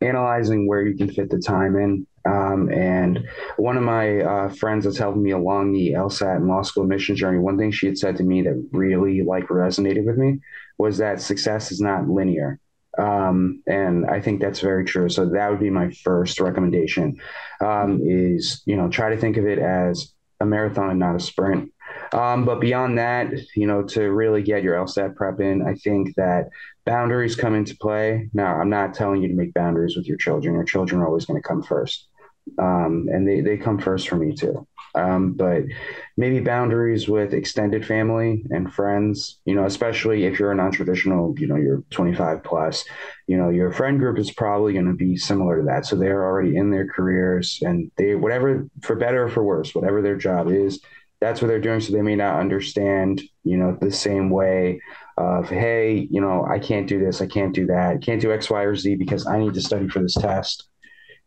analyzing 0.00 0.66
where 0.66 0.86
you 0.86 0.96
can 0.96 1.10
fit 1.10 1.30
the 1.30 1.38
time 1.38 1.76
in 1.76 2.06
um, 2.26 2.70
and 2.72 3.26
one 3.56 3.76
of 3.76 3.82
my 3.82 4.20
uh, 4.20 4.48
friends 4.48 4.84
that's 4.84 4.98
helping 4.98 5.22
me 5.22 5.30
along 5.30 5.72
the 5.72 5.92
LSAT 5.92 6.36
and 6.36 6.48
law 6.48 6.62
school 6.62 6.82
admission 6.82 7.14
journey, 7.14 7.38
one 7.38 7.56
thing 7.56 7.70
she 7.70 7.86
had 7.86 7.98
said 7.98 8.16
to 8.16 8.24
me 8.24 8.42
that 8.42 8.68
really 8.72 9.22
like 9.22 9.46
resonated 9.48 10.04
with 10.04 10.16
me 10.16 10.40
was 10.78 10.98
that 10.98 11.20
success 11.20 11.70
is 11.70 11.80
not 11.80 12.08
linear. 12.08 12.58
Um, 12.98 13.62
and 13.66 14.06
I 14.06 14.20
think 14.20 14.40
that's 14.40 14.60
very 14.60 14.84
true. 14.84 15.08
So 15.08 15.26
that 15.26 15.50
would 15.50 15.60
be 15.60 15.70
my 15.70 15.90
first 15.90 16.40
recommendation 16.40 17.20
um, 17.60 18.00
is, 18.02 18.62
you 18.64 18.76
know, 18.76 18.88
try 18.88 19.10
to 19.10 19.20
think 19.20 19.36
of 19.36 19.46
it 19.46 19.58
as 19.58 20.12
a 20.40 20.46
marathon 20.46 20.90
and 20.90 20.98
not 20.98 21.16
a 21.16 21.20
sprint. 21.20 21.72
Um, 22.12 22.44
but 22.44 22.60
beyond 22.60 22.98
that, 22.98 23.32
you 23.54 23.66
know, 23.66 23.82
to 23.82 24.02
really 24.10 24.42
get 24.42 24.62
your 24.62 24.76
LSAT 24.76 25.14
prep 25.14 25.40
in, 25.40 25.62
I 25.66 25.74
think 25.74 26.14
that 26.16 26.48
boundaries 26.84 27.36
come 27.36 27.54
into 27.54 27.76
play. 27.76 28.30
Now, 28.32 28.58
I'm 28.60 28.70
not 28.70 28.94
telling 28.94 29.22
you 29.22 29.28
to 29.28 29.34
make 29.34 29.54
boundaries 29.54 29.96
with 29.96 30.06
your 30.06 30.16
children. 30.16 30.54
Your 30.54 30.64
children 30.64 31.00
are 31.00 31.06
always 31.06 31.26
going 31.26 31.40
to 31.40 31.46
come 31.46 31.62
first 31.62 32.08
um, 32.58 33.08
and 33.12 33.26
they, 33.26 33.40
they 33.40 33.56
come 33.56 33.78
first 33.78 34.08
for 34.08 34.16
me 34.16 34.34
too. 34.34 34.66
Um, 34.94 35.34
but 35.34 35.64
maybe 36.16 36.40
boundaries 36.40 37.06
with 37.06 37.34
extended 37.34 37.84
family 37.84 38.46
and 38.48 38.72
friends, 38.72 39.40
you 39.44 39.54
know, 39.54 39.66
especially 39.66 40.24
if 40.24 40.38
you're 40.38 40.52
a 40.52 40.54
non-traditional, 40.54 41.38
you 41.38 41.46
know, 41.46 41.56
you're 41.56 41.82
25 41.90 42.42
plus, 42.42 42.82
you 43.26 43.36
know, 43.36 43.50
your 43.50 43.70
friend 43.72 43.98
group 43.98 44.18
is 44.18 44.30
probably 44.30 44.72
going 44.72 44.86
to 44.86 44.94
be 44.94 45.16
similar 45.16 45.58
to 45.58 45.66
that. 45.66 45.84
So 45.84 45.96
they're 45.96 46.24
already 46.24 46.56
in 46.56 46.70
their 46.70 46.86
careers 46.86 47.58
and 47.60 47.90
they, 47.98 48.14
whatever, 48.14 48.66
for 48.80 48.96
better 48.96 49.24
or 49.24 49.28
for 49.28 49.44
worse, 49.44 49.74
whatever 49.74 50.00
their 50.00 50.16
job 50.16 50.50
is, 50.50 50.80
that's 51.20 51.42
what 51.42 51.48
they're 51.48 51.60
doing. 51.60 51.80
So 51.80 51.92
they 51.92 52.02
may 52.02 52.16
not 52.16 52.40
understand, 52.40 53.22
you 53.44 53.58
know, 53.58 53.76
the 53.78 53.90
same 53.90 54.30
way 54.30 54.80
of, 55.18 55.48
hey, 55.50 56.08
you 56.10 56.22
know, 56.22 56.46
I 56.50 56.58
can't 56.58 56.86
do 56.86 57.04
this, 57.04 57.20
I 57.20 57.26
can't 57.26 57.54
do 57.54 57.66
that, 57.66 57.96
I 57.96 57.98
can't 57.98 58.20
do 58.20 58.32
X, 58.32 58.48
Y, 58.48 58.62
or 58.62 58.76
Z 58.76 58.96
because 58.96 59.26
I 59.26 59.38
need 59.38 59.54
to 59.54 59.62
study 59.62 59.88
for 59.88 60.00
this 60.00 60.14
test 60.14 60.68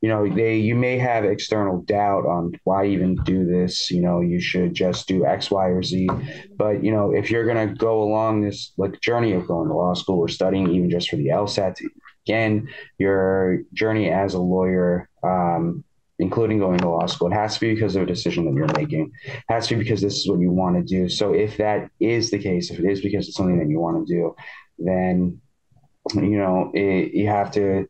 you 0.02 0.10
know 0.10 0.28
they 0.34 0.56
you 0.58 0.76
may 0.76 0.98
have 0.98 1.26
external 1.26 1.82
doubt 1.82 2.26
on 2.26 2.54
why 2.64 2.86
even 2.86 3.16
do 3.24 3.46
this 3.46 3.92
you 3.92 4.02
know 4.02 4.22
you 4.22 4.40
should 4.40 4.74
just 4.74 5.08
do 5.08 5.26
x 5.26 5.52
y 5.52 5.68
or 5.68 5.84
z. 5.84 6.10
But 6.58 6.84
you 6.84 6.92
know 6.92 7.12
if 7.12 7.30
you're 7.30 7.46
going 7.46 7.68
to 7.68 7.76
go 7.76 8.02
along 8.04 8.42
this 8.42 8.72
like 8.78 9.00
journey 9.02 9.34
of 9.34 9.48
going 9.48 9.68
to 9.68 9.74
law 9.76 9.94
school 9.94 10.20
or 10.20 10.28
studying 10.28 10.70
even 10.74 10.90
just 10.90 11.10
for 11.10 11.18
the 11.18 11.28
lsat 11.28 11.82
again 12.26 12.70
your 12.98 13.62
journey 13.74 14.10
as 14.10 14.34
a 14.34 14.40
lawyer 14.40 15.10
um, 15.24 15.84
including 16.20 16.60
going 16.60 16.80
to 16.80 16.90
law 16.90 17.06
school 17.06 17.32
it 17.32 17.36
has 17.36 17.56
to 17.56 17.60
be 17.60 17.74
because 17.74 17.96
of 17.96 18.04
a 18.04 18.06
decision 18.06 18.46
that 18.46 18.54
you're 18.54 18.74
making. 18.76 19.12
It 19.26 19.44
has 19.50 19.68
to 19.68 19.76
be 19.76 19.84
because 19.84 20.02
this 20.02 20.16
is 20.16 20.30
what 20.30 20.40
you 20.40 20.52
want 20.52 20.76
to 20.76 20.84
do. 20.84 21.10
So 21.10 21.34
if 21.34 21.58
that 21.58 21.90
is 22.00 22.32
the 22.32 22.40
case 22.40 22.72
if 22.72 22.80
it 22.80 22.86
is 22.86 23.02
because 23.02 23.28
it's 23.28 23.36
something 23.36 23.60
that 23.60 23.70
you 23.70 23.80
want 23.80 24.08
to 24.08 24.14
do 24.14 24.36
then 24.78 25.42
you 26.16 26.38
know 26.38 26.72
it, 26.74 27.14
you 27.14 27.28
have 27.28 27.52
to 27.52 27.86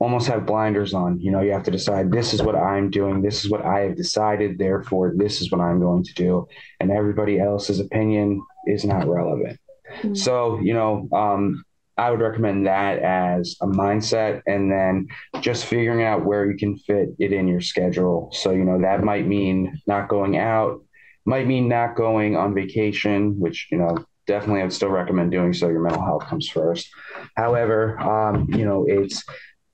almost 0.00 0.26
have 0.28 0.46
blinders 0.46 0.94
on. 0.94 1.20
You 1.20 1.30
know, 1.30 1.42
you 1.42 1.52
have 1.52 1.62
to 1.64 1.70
decide 1.70 2.10
this 2.10 2.34
is 2.34 2.42
what 2.42 2.56
I'm 2.56 2.90
doing, 2.90 3.22
this 3.22 3.44
is 3.44 3.50
what 3.50 3.64
I 3.64 3.80
have 3.80 3.96
decided, 3.96 4.58
therefore, 4.58 5.12
this 5.14 5.40
is 5.40 5.52
what 5.52 5.60
I'm 5.60 5.78
going 5.78 6.02
to 6.04 6.14
do. 6.14 6.48
And 6.80 6.90
everybody 6.90 7.38
else's 7.38 7.80
opinion 7.80 8.42
is 8.66 8.84
not 8.84 9.06
relevant. 9.06 9.60
Mm-hmm. 9.98 10.14
So, 10.14 10.58
you 10.60 10.72
know, 10.72 11.08
um, 11.12 11.62
I 11.98 12.10
would 12.10 12.20
recommend 12.20 12.66
that 12.66 12.98
as 13.00 13.56
a 13.60 13.66
mindset 13.66 14.40
and 14.46 14.72
then 14.72 15.08
just 15.42 15.66
figuring 15.66 16.02
out 16.02 16.24
where 16.24 16.50
you 16.50 16.56
can 16.56 16.78
fit 16.78 17.10
it 17.18 17.32
in 17.32 17.46
your 17.46 17.60
schedule. 17.60 18.30
So, 18.32 18.52
you 18.52 18.64
know, 18.64 18.80
that 18.80 19.04
might 19.04 19.26
mean 19.26 19.78
not 19.86 20.08
going 20.08 20.38
out, 20.38 20.82
might 21.26 21.46
mean 21.46 21.68
not 21.68 21.94
going 21.94 22.36
on 22.36 22.54
vacation, 22.54 23.38
which, 23.38 23.68
you 23.70 23.76
know, 23.76 23.98
definitely 24.26 24.62
I'd 24.62 24.72
still 24.72 24.88
recommend 24.88 25.30
doing 25.30 25.52
so. 25.52 25.68
Your 25.68 25.82
mental 25.82 26.02
health 26.02 26.24
comes 26.24 26.48
first. 26.48 26.88
However, 27.36 28.00
um, 28.00 28.48
you 28.50 28.64
know, 28.64 28.86
it's 28.88 29.22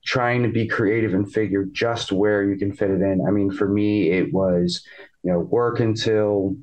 trying 0.07 0.43
to 0.45 0.49
be 0.49 0.67
creative 0.67 1.13
and 1.13 1.31
figure 1.31 1.65
just 1.65 2.13
where 2.13 2.45
you 2.45 2.57
can 2.57 2.73
fit 2.73 2.91
it 2.91 3.03
in. 3.03 3.25
I 3.27 3.31
mean, 3.31 3.51
for 3.51 3.69
me, 3.69 4.11
it 4.11 4.33
was, 4.33 4.83
you 5.23 5.33
know, 5.33 5.41
work 5.41 5.81
until 5.81 6.57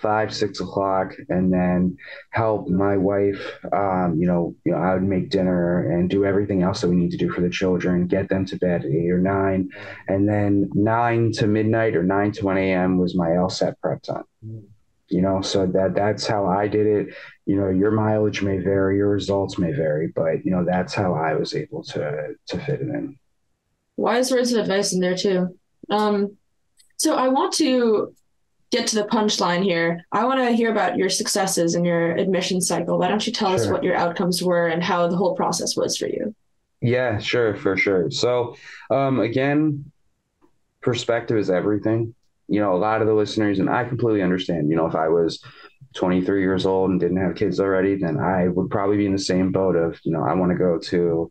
five 0.00 0.34
six 0.34 0.60
o'clock 0.60 1.12
and 1.28 1.52
then 1.52 1.96
help 2.30 2.68
my 2.68 2.96
wife 2.96 3.58
um, 3.72 4.16
you 4.18 4.26
know 4.26 4.54
you 4.64 4.72
know 4.72 4.78
i 4.78 4.94
would 4.94 5.02
make 5.02 5.28
dinner 5.30 5.90
and 5.92 6.08
do 6.08 6.24
everything 6.24 6.62
else 6.62 6.80
that 6.80 6.88
we 6.88 6.96
need 6.96 7.10
to 7.10 7.18
do 7.18 7.30
for 7.30 7.42
the 7.42 7.50
children 7.50 8.06
get 8.06 8.28
them 8.28 8.44
to 8.44 8.56
bed 8.56 8.84
at 8.84 8.90
eight 8.90 9.10
or 9.10 9.18
nine. 9.18 9.68
And 10.08 10.28
then 10.28 10.70
nine 10.74 11.32
to 11.32 11.46
midnight 11.46 11.94
or 11.94 12.02
nine 12.02 12.32
to 12.32 12.44
1 12.44 12.56
a.m 12.56 12.98
was 12.98 13.14
my 13.14 13.28
lsat 13.28 13.74
prep 13.82 14.02
time. 14.02 14.24
You 15.08 15.22
know 15.22 15.42
so 15.42 15.66
that 15.66 15.94
that's 15.94 16.26
how 16.26 16.46
i 16.46 16.66
did 16.66 16.86
it 16.86 17.14
you 17.50 17.56
know 17.56 17.68
your 17.68 17.90
mileage 17.90 18.42
may 18.42 18.58
vary 18.58 18.96
your 18.96 19.08
results 19.08 19.58
may 19.58 19.72
vary 19.72 20.06
but 20.08 20.44
you 20.44 20.50
know 20.50 20.64
that's 20.64 20.94
how 20.94 21.14
i 21.14 21.34
was 21.34 21.54
able 21.54 21.82
to 21.82 22.34
to 22.46 22.58
fit 22.58 22.80
it 22.80 22.88
in 22.88 23.18
wise 23.96 24.30
words 24.30 24.52
of 24.52 24.60
advice 24.60 24.92
in 24.92 25.00
there 25.00 25.16
too 25.16 25.58
um 25.90 26.36
so 26.96 27.14
i 27.14 27.28
want 27.28 27.52
to 27.52 28.14
get 28.70 28.86
to 28.86 28.96
the 28.96 29.04
punchline 29.04 29.62
here, 29.62 30.04
I 30.12 30.24
want 30.24 30.40
to 30.40 30.52
hear 30.52 30.70
about 30.70 30.96
your 30.96 31.08
successes 31.08 31.74
in 31.74 31.84
your 31.84 32.12
admission 32.12 32.60
cycle. 32.60 32.98
Why 32.98 33.08
don't 33.08 33.26
you 33.26 33.32
tell 33.32 33.48
sure. 33.48 33.56
us 33.56 33.66
what 33.66 33.82
your 33.82 33.96
outcomes 33.96 34.42
were 34.42 34.68
and 34.68 34.82
how 34.82 35.08
the 35.08 35.16
whole 35.16 35.34
process 35.34 35.76
was 35.76 35.96
for 35.96 36.06
you? 36.06 36.34
Yeah, 36.80 37.18
sure, 37.18 37.56
for 37.56 37.76
sure. 37.76 38.10
So, 38.10 38.56
um, 38.90 39.20
again, 39.20 39.90
perspective 40.80 41.36
is 41.36 41.50
everything. 41.50 42.14
You 42.48 42.60
know, 42.60 42.74
a 42.74 42.78
lot 42.78 43.00
of 43.00 43.06
the 43.06 43.14
listeners, 43.14 43.58
and 43.58 43.68
I 43.68 43.84
completely 43.84 44.22
understand, 44.22 44.70
you 44.70 44.76
know, 44.76 44.86
if 44.86 44.94
I 44.94 45.08
was 45.08 45.42
23 45.94 46.40
years 46.40 46.66
old 46.66 46.90
and 46.90 47.00
didn't 47.00 47.16
have 47.16 47.34
kids 47.34 47.60
already, 47.60 47.96
then 47.96 48.18
I 48.18 48.48
would 48.48 48.70
probably 48.70 48.96
be 48.96 49.06
in 49.06 49.12
the 49.12 49.18
same 49.18 49.50
boat 49.50 49.76
of, 49.76 49.98
you 50.04 50.12
know, 50.12 50.22
I 50.22 50.34
want 50.34 50.52
to 50.52 50.58
go 50.58 50.78
to 50.78 51.30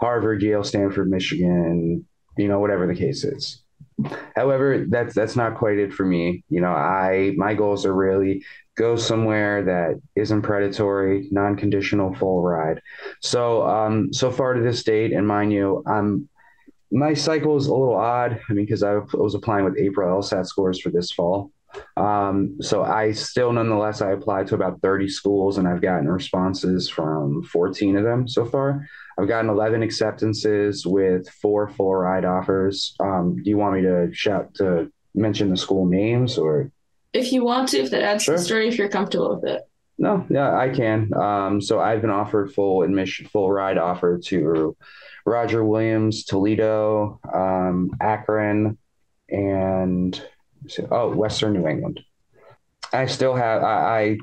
Harvard, 0.00 0.42
Yale, 0.42 0.64
Stanford, 0.64 1.10
Michigan, 1.10 2.06
you 2.36 2.48
know, 2.48 2.60
whatever 2.60 2.86
the 2.86 2.94
case 2.94 3.24
is. 3.24 3.62
However, 4.34 4.84
that's 4.88 5.14
that's 5.14 5.36
not 5.36 5.56
quite 5.56 5.78
it 5.78 5.92
for 5.92 6.04
me. 6.04 6.44
You 6.50 6.60
know, 6.60 6.72
I 6.72 7.32
my 7.36 7.54
goals 7.54 7.86
are 7.86 7.94
really 7.94 8.44
go 8.76 8.94
somewhere 8.94 9.64
that 9.64 10.00
isn't 10.14 10.42
predatory, 10.42 11.28
non-conditional, 11.30 12.14
full 12.14 12.42
ride. 12.42 12.82
So 13.22 13.66
um, 13.66 14.12
so 14.12 14.30
far 14.30 14.52
to 14.52 14.60
this 14.60 14.84
date, 14.84 15.12
and 15.12 15.26
mind 15.26 15.52
you, 15.52 15.82
I'm 15.86 16.28
my 16.92 17.14
cycle 17.14 17.56
is 17.56 17.66
a 17.66 17.72
little 17.72 17.96
odd. 17.96 18.38
I 18.48 18.52
mean, 18.52 18.66
because 18.66 18.82
I 18.82 18.98
was 19.14 19.34
applying 19.34 19.64
with 19.64 19.78
April 19.78 20.20
LSAT 20.20 20.46
scores 20.46 20.80
for 20.80 20.90
this 20.90 21.10
fall. 21.10 21.50
Um, 21.96 22.56
so 22.60 22.82
I 22.82 23.12
still, 23.12 23.52
nonetheless, 23.52 24.02
I 24.02 24.12
applied 24.12 24.46
to 24.48 24.54
about 24.54 24.80
30 24.80 25.08
schools 25.08 25.58
and 25.58 25.66
I've 25.66 25.80
gotten 25.80 26.08
responses 26.08 26.88
from 26.88 27.42
14 27.44 27.96
of 27.96 28.04
them 28.04 28.28
so 28.28 28.44
far. 28.44 28.86
I've 29.18 29.28
gotten 29.28 29.50
11 29.50 29.82
acceptances 29.82 30.86
with 30.86 31.28
four 31.28 31.68
full 31.68 31.94
ride 31.94 32.24
offers. 32.24 32.94
Um, 33.00 33.42
do 33.42 33.48
you 33.48 33.56
want 33.56 33.74
me 33.76 33.82
to 33.82 34.10
shout 34.12 34.54
to 34.56 34.92
mention 35.14 35.50
the 35.50 35.56
school 35.56 35.86
names 35.86 36.36
or? 36.38 36.70
If 37.12 37.32
you 37.32 37.44
want 37.44 37.70
to, 37.70 37.78
if 37.78 37.90
that 37.90 38.02
adds 38.02 38.24
sure. 38.24 38.34
to 38.34 38.40
the 38.40 38.44
story, 38.44 38.68
if 38.68 38.76
you're 38.76 38.90
comfortable 38.90 39.36
with 39.36 39.50
it. 39.50 39.62
No, 39.98 40.26
yeah, 40.28 40.54
I 40.56 40.68
can. 40.68 41.12
Um, 41.14 41.60
so 41.62 41.80
I've 41.80 42.02
been 42.02 42.10
offered 42.10 42.52
full 42.52 42.82
admission, 42.82 43.26
full 43.26 43.50
ride 43.50 43.78
offer 43.78 44.18
to 44.26 44.76
Roger 45.24 45.64
Williams, 45.64 46.24
Toledo, 46.24 47.18
um, 47.32 47.92
Akron, 48.00 48.76
and 49.30 50.22
oh, 50.90 51.14
Western 51.14 51.52
New 51.52 51.66
England. 51.66 52.00
I 52.92 53.06
still 53.06 53.34
have 53.34 53.62
I, 53.62 54.00
I 54.00 54.18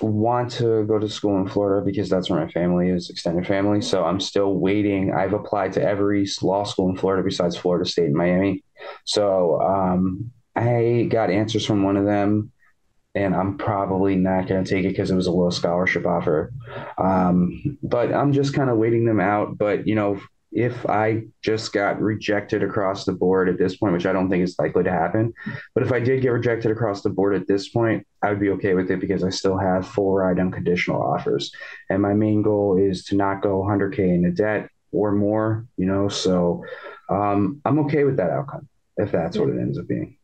want 0.00 0.50
to 0.52 0.84
go 0.84 0.98
to 0.98 1.08
school 1.08 1.38
in 1.38 1.48
Florida 1.48 1.84
because 1.84 2.08
that's 2.08 2.28
where 2.28 2.44
my 2.44 2.50
family 2.50 2.90
is, 2.90 3.10
extended 3.10 3.46
family. 3.46 3.80
So 3.80 4.04
I'm 4.04 4.20
still 4.20 4.54
waiting. 4.54 5.12
I've 5.12 5.32
applied 5.32 5.72
to 5.74 5.82
every 5.82 6.26
law 6.42 6.64
school 6.64 6.90
in 6.90 6.96
Florida 6.96 7.22
besides 7.22 7.56
Florida 7.56 7.88
State 7.88 8.06
and 8.06 8.14
Miami. 8.14 8.62
So 9.04 9.60
um, 9.60 10.30
I 10.54 11.08
got 11.10 11.30
answers 11.30 11.64
from 11.64 11.82
one 11.82 11.96
of 11.96 12.04
them, 12.04 12.52
and 13.14 13.34
I'm 13.34 13.56
probably 13.56 14.16
not 14.16 14.46
going 14.46 14.62
to 14.62 14.70
take 14.70 14.84
it 14.84 14.88
because 14.88 15.10
it 15.10 15.16
was 15.16 15.26
a 15.26 15.32
low 15.32 15.50
scholarship 15.50 16.06
offer. 16.06 16.52
Um, 16.98 17.78
but 17.82 18.12
I'm 18.12 18.32
just 18.32 18.54
kind 18.54 18.68
of 18.68 18.76
waiting 18.76 19.06
them 19.06 19.20
out. 19.20 19.56
But 19.56 19.86
you 19.86 19.94
know, 19.94 20.20
if 20.56 20.86
I 20.86 21.24
just 21.42 21.74
got 21.74 22.00
rejected 22.00 22.62
across 22.62 23.04
the 23.04 23.12
board 23.12 23.50
at 23.50 23.58
this 23.58 23.76
point, 23.76 23.92
which 23.92 24.06
I 24.06 24.12
don't 24.12 24.30
think 24.30 24.42
is 24.42 24.58
likely 24.58 24.84
to 24.84 24.90
happen, 24.90 25.34
but 25.74 25.82
if 25.82 25.92
I 25.92 26.00
did 26.00 26.22
get 26.22 26.30
rejected 26.30 26.70
across 26.70 27.02
the 27.02 27.10
board 27.10 27.34
at 27.34 27.46
this 27.46 27.68
point, 27.68 28.06
I 28.22 28.30
would 28.30 28.40
be 28.40 28.48
okay 28.50 28.72
with 28.72 28.90
it 28.90 28.98
because 28.98 29.22
I 29.22 29.28
still 29.28 29.58
have 29.58 29.86
full 29.86 30.14
ride 30.14 30.40
unconditional 30.40 31.02
offers. 31.02 31.52
And 31.90 32.00
my 32.00 32.14
main 32.14 32.40
goal 32.40 32.78
is 32.78 33.04
to 33.06 33.16
not 33.16 33.42
go 33.42 33.60
100K 33.60 33.98
into 33.98 34.30
debt 34.30 34.70
or 34.92 35.12
more, 35.12 35.66
you 35.76 35.84
know, 35.84 36.08
so 36.08 36.64
um, 37.10 37.60
I'm 37.66 37.80
okay 37.80 38.04
with 38.04 38.16
that 38.16 38.30
outcome 38.30 38.66
if 38.96 39.12
that's 39.12 39.36
what 39.36 39.50
it 39.50 39.58
ends 39.58 39.78
up 39.78 39.86
being. 39.86 40.16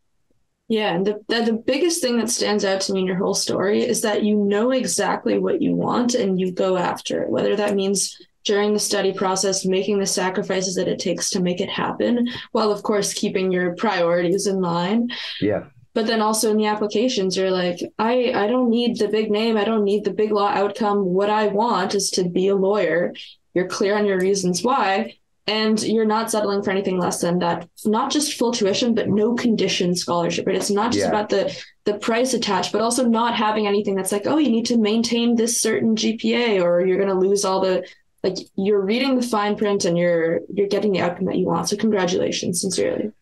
Yeah, 0.69 0.95
and 0.95 1.07
the, 1.07 1.23
the, 1.29 1.43
the 1.43 1.53
biggest 1.53 2.01
thing 2.01 2.17
that 2.17 2.31
stands 2.31 2.65
out 2.65 2.81
to 2.83 2.95
me 2.95 3.01
in 3.01 3.07
your 3.07 3.19
whole 3.19 3.35
story 3.35 3.83
is 3.83 4.01
that 4.01 4.23
you 4.23 4.37
know 4.37 4.71
exactly 4.71 5.39
what 5.39 5.61
you 5.61 5.75
want 5.75 6.15
and 6.15 6.41
you 6.41 6.53
go 6.53 6.79
after 6.79 7.23
it, 7.23 7.29
whether 7.29 7.55
that 7.57 7.75
means 7.75 8.17
during 8.45 8.73
the 8.73 8.81
study 8.81 9.13
process, 9.13 9.65
making 9.65 9.99
the 9.99 10.07
sacrifices 10.07 10.75
that 10.75 10.89
it 10.89 10.99
takes 10.99 11.31
to 11.31 11.41
make 11.41 11.61
it 11.61 11.71
happen, 11.71 12.29
while 12.53 12.71
of 12.71 12.83
course 12.83 13.15
keeping 13.15 13.53
your 13.53 13.75
priorities 13.77 14.47
in 14.47 14.61
line. 14.61 15.11
Yeah. 15.41 15.65
But 15.95 16.07
then 16.07 16.23
also 16.23 16.51
in 16.51 16.57
the 16.57 16.67
applications, 16.67 17.37
you're 17.37 17.51
like, 17.51 17.81
I, 17.99 18.33
I 18.35 18.47
don't 18.47 18.71
need 18.71 18.99
the 18.99 19.09
big 19.09 19.31
name. 19.31 19.57
I 19.57 19.65
don't 19.65 19.85
need 19.85 20.05
the 20.05 20.13
big 20.13 20.33
law 20.33 20.49
outcome. 20.49 21.05
What 21.05 21.29
I 21.29 21.49
want 21.49 21.95
is 21.95 22.11
to 22.13 22.29
be 22.29 22.49
a 22.49 22.57
lawyer. 22.57 23.13
You're 23.53 23.69
clear 23.69 23.97
on 23.97 24.07
your 24.07 24.19
reasons 24.19 24.63
why. 24.63 25.17
And 25.47 25.83
you're 25.83 26.07
not 26.07 26.31
settling 26.31 26.63
for 26.63 26.71
anything 26.71 26.99
less 26.99 27.21
than 27.21 27.41
that, 27.41 27.69
not 27.85 28.13
just 28.13 28.39
full 28.39 28.53
tuition, 28.53 28.95
but 28.95 29.09
no 29.09 29.35
condition 29.35 29.97
scholarship, 29.97 30.47
right? 30.47 30.55
It's 30.55 30.71
not 30.71 30.93
just 30.93 31.05
yeah. 31.05 31.09
about 31.09 31.31
the 31.31 31.65
the 31.85 31.95
price 31.95 32.33
attached, 32.33 32.71
but 32.71 32.81
also 32.81 33.05
not 33.05 33.35
having 33.35 33.67
anything 33.67 33.97
that's 33.97 34.13
like, 34.13 34.29
oh, 34.29 34.39
you 34.39 34.51
need 34.51 34.67
to 34.67 34.79
maintain 34.79 35.35
this 35.35 35.61
certain 35.61 35.97
GPA 35.97 36.63
or 36.63 36.87
you're 36.87 37.01
gonna 37.01 37.19
lose 37.19 37.45
all 37.45 37.61
the 37.61 37.85
like 38.23 38.37
you're 38.57 38.81
reading 38.81 39.17
the 39.17 39.27
fine 39.27 39.57
print 39.57 39.85
and 39.85 39.99
you're 39.99 40.41
you're 40.53 40.69
getting 40.69 40.93
the 40.93 41.01
outcome 41.01 41.27
that 41.27 41.37
you 41.37 41.47
want. 41.47 41.69
So 41.69 41.77
congratulations, 41.77 42.61
sincerely. 42.61 43.13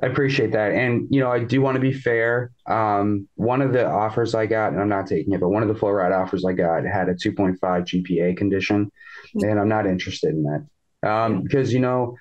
I 0.00 0.06
appreciate 0.06 0.52
that. 0.52 0.72
And, 0.72 1.08
you 1.10 1.20
know, 1.20 1.30
I 1.30 1.40
do 1.40 1.60
want 1.60 1.74
to 1.74 1.80
be 1.80 1.92
fair. 1.92 2.52
Um, 2.66 3.26
one 3.34 3.60
of 3.60 3.72
the 3.72 3.84
offers 3.84 4.32
I 4.32 4.46
got, 4.46 4.72
and 4.72 4.80
I'm 4.80 4.88
not 4.88 5.08
taking 5.08 5.32
it, 5.32 5.40
but 5.40 5.48
one 5.48 5.62
of 5.62 5.68
the 5.68 5.74
full 5.74 5.92
ride 5.92 6.12
offers 6.12 6.44
I 6.44 6.52
got 6.52 6.84
had 6.84 7.08
a 7.08 7.14
2.5 7.14 7.58
GPA 7.58 8.36
condition, 8.36 8.86
mm-hmm. 8.86 9.48
and 9.48 9.58
I'm 9.58 9.68
not 9.68 9.86
interested 9.86 10.30
in 10.30 10.44
that. 10.44 11.08
Um, 11.08 11.42
because, 11.42 11.72
you 11.72 11.80
know, 11.80 12.16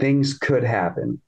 things 0.00 0.38
could 0.38 0.64
happen, 0.64 1.20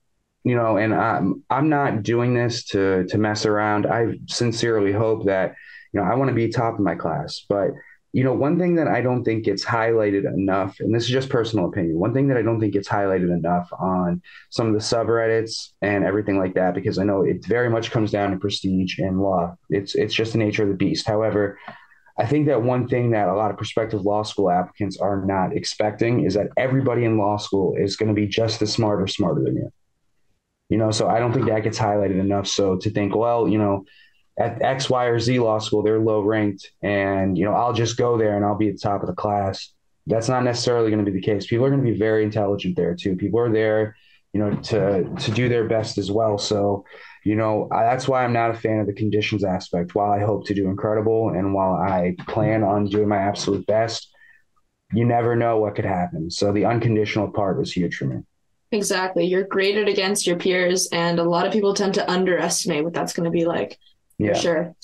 you 0.42 0.54
know, 0.54 0.78
and 0.78 0.94
I'm, 0.94 1.42
I'm 1.50 1.68
not 1.68 2.02
doing 2.02 2.34
this 2.34 2.64
to, 2.68 3.04
to 3.08 3.18
mess 3.18 3.44
around. 3.44 3.86
I 3.86 4.18
sincerely 4.26 4.92
hope 4.92 5.26
that, 5.26 5.54
you 5.92 6.00
know, 6.00 6.06
I 6.06 6.14
want 6.14 6.30
to 6.30 6.34
be 6.34 6.48
top 6.48 6.74
of 6.74 6.80
my 6.80 6.94
class, 6.94 7.44
but 7.46 7.72
you 8.14 8.22
know, 8.22 8.32
one 8.32 8.60
thing 8.60 8.76
that 8.76 8.86
I 8.86 9.00
don't 9.00 9.24
think 9.24 9.44
gets 9.44 9.64
highlighted 9.64 10.24
enough, 10.24 10.78
and 10.78 10.94
this 10.94 11.02
is 11.02 11.08
just 11.08 11.28
personal 11.28 11.66
opinion, 11.66 11.98
one 11.98 12.14
thing 12.14 12.28
that 12.28 12.36
I 12.36 12.42
don't 12.42 12.60
think 12.60 12.72
gets 12.72 12.88
highlighted 12.88 13.36
enough 13.36 13.68
on 13.76 14.22
some 14.50 14.68
of 14.68 14.72
the 14.72 14.78
subreddits 14.78 15.70
and 15.82 16.04
everything 16.04 16.38
like 16.38 16.54
that, 16.54 16.76
because 16.76 17.00
I 17.00 17.02
know 17.02 17.22
it 17.22 17.44
very 17.44 17.68
much 17.68 17.90
comes 17.90 18.12
down 18.12 18.30
to 18.30 18.36
prestige 18.36 19.00
and 19.00 19.20
law. 19.20 19.56
It's 19.68 19.96
it's 19.96 20.14
just 20.14 20.30
the 20.30 20.38
nature 20.38 20.62
of 20.62 20.68
the 20.68 20.76
beast. 20.76 21.08
However, 21.08 21.58
I 22.16 22.24
think 22.24 22.46
that 22.46 22.62
one 22.62 22.86
thing 22.86 23.10
that 23.10 23.26
a 23.26 23.34
lot 23.34 23.50
of 23.50 23.56
prospective 23.56 24.02
law 24.02 24.22
school 24.22 24.48
applicants 24.48 24.96
are 24.98 25.26
not 25.26 25.56
expecting 25.56 26.24
is 26.24 26.34
that 26.34 26.50
everybody 26.56 27.04
in 27.04 27.18
law 27.18 27.36
school 27.36 27.74
is 27.76 27.96
going 27.96 28.10
to 28.10 28.14
be 28.14 28.28
just 28.28 28.62
as 28.62 28.72
smart 28.72 29.02
or 29.02 29.08
smarter 29.08 29.42
than 29.42 29.56
you. 29.56 29.72
You 30.68 30.78
know, 30.78 30.92
so 30.92 31.08
I 31.08 31.18
don't 31.18 31.32
think 31.32 31.46
that 31.46 31.64
gets 31.64 31.80
highlighted 31.80 32.20
enough. 32.20 32.46
So 32.46 32.76
to 32.76 32.90
think, 32.90 33.16
well, 33.16 33.48
you 33.48 33.58
know, 33.58 33.84
at 34.38 34.60
X, 34.62 34.90
Y, 34.90 35.04
or 35.06 35.18
Z 35.18 35.38
law 35.38 35.58
school, 35.58 35.82
they're 35.82 36.00
low 36.00 36.20
ranked, 36.20 36.70
and 36.82 37.38
you 37.38 37.44
know 37.44 37.52
I'll 37.52 37.72
just 37.72 37.96
go 37.96 38.18
there 38.18 38.36
and 38.36 38.44
I'll 38.44 38.56
be 38.56 38.68
at 38.68 38.74
the 38.74 38.80
top 38.80 39.02
of 39.02 39.06
the 39.06 39.14
class. 39.14 39.72
That's 40.06 40.28
not 40.28 40.44
necessarily 40.44 40.90
going 40.90 41.04
to 41.04 41.10
be 41.10 41.18
the 41.18 41.24
case. 41.24 41.46
People 41.46 41.64
are 41.64 41.70
going 41.70 41.84
to 41.84 41.90
be 41.90 41.98
very 41.98 42.24
intelligent 42.24 42.76
there 42.76 42.94
too. 42.94 43.16
People 43.16 43.40
are 43.40 43.50
there, 43.52 43.96
you 44.32 44.40
know, 44.40 44.54
to 44.54 45.04
to 45.04 45.30
do 45.30 45.48
their 45.48 45.68
best 45.68 45.98
as 45.98 46.10
well. 46.10 46.36
So, 46.36 46.84
you 47.24 47.36
know, 47.36 47.68
I, 47.72 47.84
that's 47.84 48.08
why 48.08 48.24
I'm 48.24 48.32
not 48.32 48.50
a 48.50 48.54
fan 48.54 48.80
of 48.80 48.86
the 48.86 48.92
conditions 48.92 49.44
aspect. 49.44 49.94
While 49.94 50.10
I 50.10 50.20
hope 50.20 50.46
to 50.46 50.54
do 50.54 50.68
incredible, 50.68 51.30
and 51.30 51.54
while 51.54 51.74
I 51.74 52.16
plan 52.28 52.62
on 52.64 52.86
doing 52.86 53.08
my 53.08 53.18
absolute 53.18 53.66
best, 53.66 54.10
you 54.92 55.04
never 55.04 55.36
know 55.36 55.58
what 55.58 55.74
could 55.74 55.84
happen. 55.84 56.30
So 56.30 56.52
the 56.52 56.64
unconditional 56.64 57.30
part 57.30 57.58
was 57.58 57.72
huge 57.72 57.96
for 57.96 58.06
me. 58.06 58.22
Exactly. 58.72 59.24
You're 59.24 59.44
graded 59.44 59.88
against 59.88 60.26
your 60.26 60.36
peers, 60.36 60.88
and 60.88 61.20
a 61.20 61.24
lot 61.24 61.46
of 61.46 61.52
people 61.52 61.74
tend 61.74 61.94
to 61.94 62.10
underestimate 62.10 62.82
what 62.82 62.92
that's 62.92 63.12
going 63.12 63.24
to 63.24 63.30
be 63.30 63.44
like. 63.44 63.78
Yeah. 64.18 64.34
For 64.34 64.40
sure. 64.40 64.74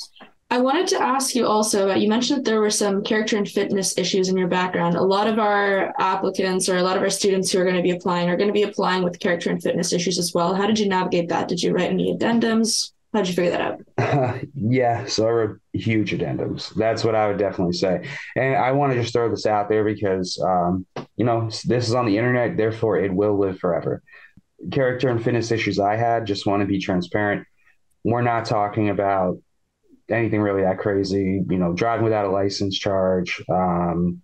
I 0.52 0.58
wanted 0.58 0.88
to 0.88 1.00
ask 1.00 1.36
you 1.36 1.46
also 1.46 1.84
about 1.84 2.00
you 2.00 2.08
mentioned 2.08 2.38
that 2.38 2.50
there 2.50 2.60
were 2.60 2.70
some 2.70 3.04
character 3.04 3.36
and 3.36 3.48
fitness 3.48 3.96
issues 3.96 4.28
in 4.28 4.36
your 4.36 4.48
background. 4.48 4.96
A 4.96 5.02
lot 5.02 5.28
of 5.28 5.38
our 5.38 5.94
applicants 6.00 6.68
or 6.68 6.76
a 6.76 6.82
lot 6.82 6.96
of 6.96 7.04
our 7.04 7.10
students 7.10 7.52
who 7.52 7.60
are 7.60 7.64
going 7.64 7.76
to 7.76 7.82
be 7.82 7.92
applying 7.92 8.28
are 8.28 8.36
going 8.36 8.48
to 8.48 8.52
be 8.52 8.64
applying 8.64 9.04
with 9.04 9.20
character 9.20 9.50
and 9.50 9.62
fitness 9.62 9.92
issues 9.92 10.18
as 10.18 10.34
well. 10.34 10.52
How 10.52 10.66
did 10.66 10.80
you 10.80 10.88
navigate 10.88 11.28
that? 11.28 11.46
Did 11.46 11.62
you 11.62 11.72
write 11.72 11.90
any 11.90 12.12
addendums? 12.12 12.90
How 13.12 13.20
did 13.20 13.28
you 13.28 13.34
figure 13.34 13.50
that 13.52 13.60
out? 13.60 13.80
Uh, 13.96 14.38
yeah, 14.54 15.06
so 15.06 15.28
I 15.28 15.30
wrote 15.30 15.60
huge 15.72 16.10
addendums. 16.10 16.74
That's 16.74 17.04
what 17.04 17.14
I 17.14 17.28
would 17.28 17.38
definitely 17.38 17.74
say. 17.74 18.08
And 18.34 18.56
I 18.56 18.72
want 18.72 18.92
to 18.92 19.00
just 19.00 19.12
throw 19.12 19.30
this 19.30 19.46
out 19.46 19.68
there 19.68 19.84
because, 19.84 20.36
um, 20.44 20.84
you 21.16 21.24
know, 21.24 21.48
this 21.64 21.88
is 21.88 21.94
on 21.94 22.06
the 22.06 22.18
internet, 22.18 22.56
therefore 22.56 22.98
it 22.98 23.12
will 23.12 23.38
live 23.38 23.60
forever. 23.60 24.02
Character 24.72 25.08
and 25.08 25.22
fitness 25.22 25.52
issues 25.52 25.78
I 25.78 25.94
had, 25.94 26.26
just 26.26 26.44
want 26.44 26.60
to 26.62 26.66
be 26.66 26.80
transparent. 26.80 27.46
We're 28.04 28.22
not 28.22 28.44
talking 28.46 28.88
about 28.88 29.38
anything 30.08 30.40
really 30.40 30.62
that 30.62 30.78
crazy. 30.78 31.42
You 31.48 31.58
know, 31.58 31.72
driving 31.72 32.04
without 32.04 32.26
a 32.26 32.30
license 32.30 32.78
charge, 32.78 33.42
um, 33.48 34.22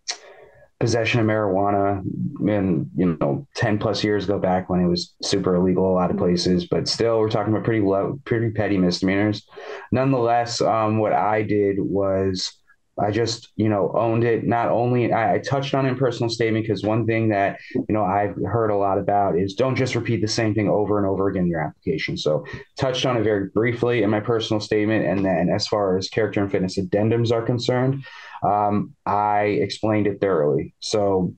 possession 0.80 1.21
of 1.21 1.26
marijuana, 1.26 2.00
and 2.49 2.90
you 2.97 3.16
know, 3.21 3.47
ten 3.54 3.78
plus 3.78 4.04
years 4.04 4.25
ago 4.25 4.38
back 4.38 4.68
when 4.68 4.80
it 4.80 4.87
was 4.88 5.14
super 5.23 5.54
illegal 5.54 5.90
a 5.90 5.95
lot 5.95 6.11
of 6.11 6.16
places, 6.16 6.66
but 6.66 6.88
still, 6.88 7.18
we're 7.18 7.30
talking 7.30 7.52
about 7.52 7.64
pretty 7.64 7.85
low, 7.85 8.21
pretty 8.25 8.50
petty 8.50 8.78
misdemeanors. 8.78 9.47
Nonetheless, 9.92 10.61
um, 10.61 10.99
what 10.99 11.12
I 11.12 11.42
did 11.42 11.76
was 11.78 12.52
I 12.98 13.10
just, 13.10 13.50
you 13.56 13.68
know, 13.68 13.92
owned 13.94 14.24
it. 14.24 14.46
Not 14.46 14.68
only 14.70 15.12
I, 15.12 15.34
I 15.34 15.38
touched 15.38 15.74
on 15.74 15.84
in 15.84 15.96
personal 15.96 16.30
statement 16.30 16.64
because 16.64 16.82
one 16.82 17.06
thing 17.06 17.28
that 17.28 17.58
you 17.74 17.84
know 17.90 18.04
I've 18.04 18.34
heard 18.36 18.70
a 18.70 18.76
lot 18.76 18.98
about 18.98 19.38
is 19.38 19.54
don't 19.54 19.76
just 19.76 19.94
repeat 19.94 20.22
the 20.22 20.28
same 20.28 20.54
thing 20.54 20.68
over 20.68 20.96
and 20.96 21.06
over 21.06 21.28
again 21.28 21.44
in 21.44 21.48
your 21.48 21.60
application. 21.60 22.16
So 22.16 22.46
touched 22.78 23.04
on 23.04 23.18
it 23.18 23.22
very 23.22 23.48
briefly 23.48 24.02
in 24.02 24.08
my 24.08 24.20
personal 24.20 24.60
statement, 24.60 25.04
and 25.04 25.24
then 25.24 25.50
as 25.50 25.66
far 25.66 25.98
as 25.98 26.08
character 26.08 26.40
and 26.40 26.50
fitness 26.50 26.78
addendums 26.78 27.32
are 27.32 27.42
concerned, 27.42 28.04
um, 28.42 28.94
I 29.04 29.42
explained 29.42 30.06
it 30.06 30.20
thoroughly. 30.20 30.74
So, 30.80 31.34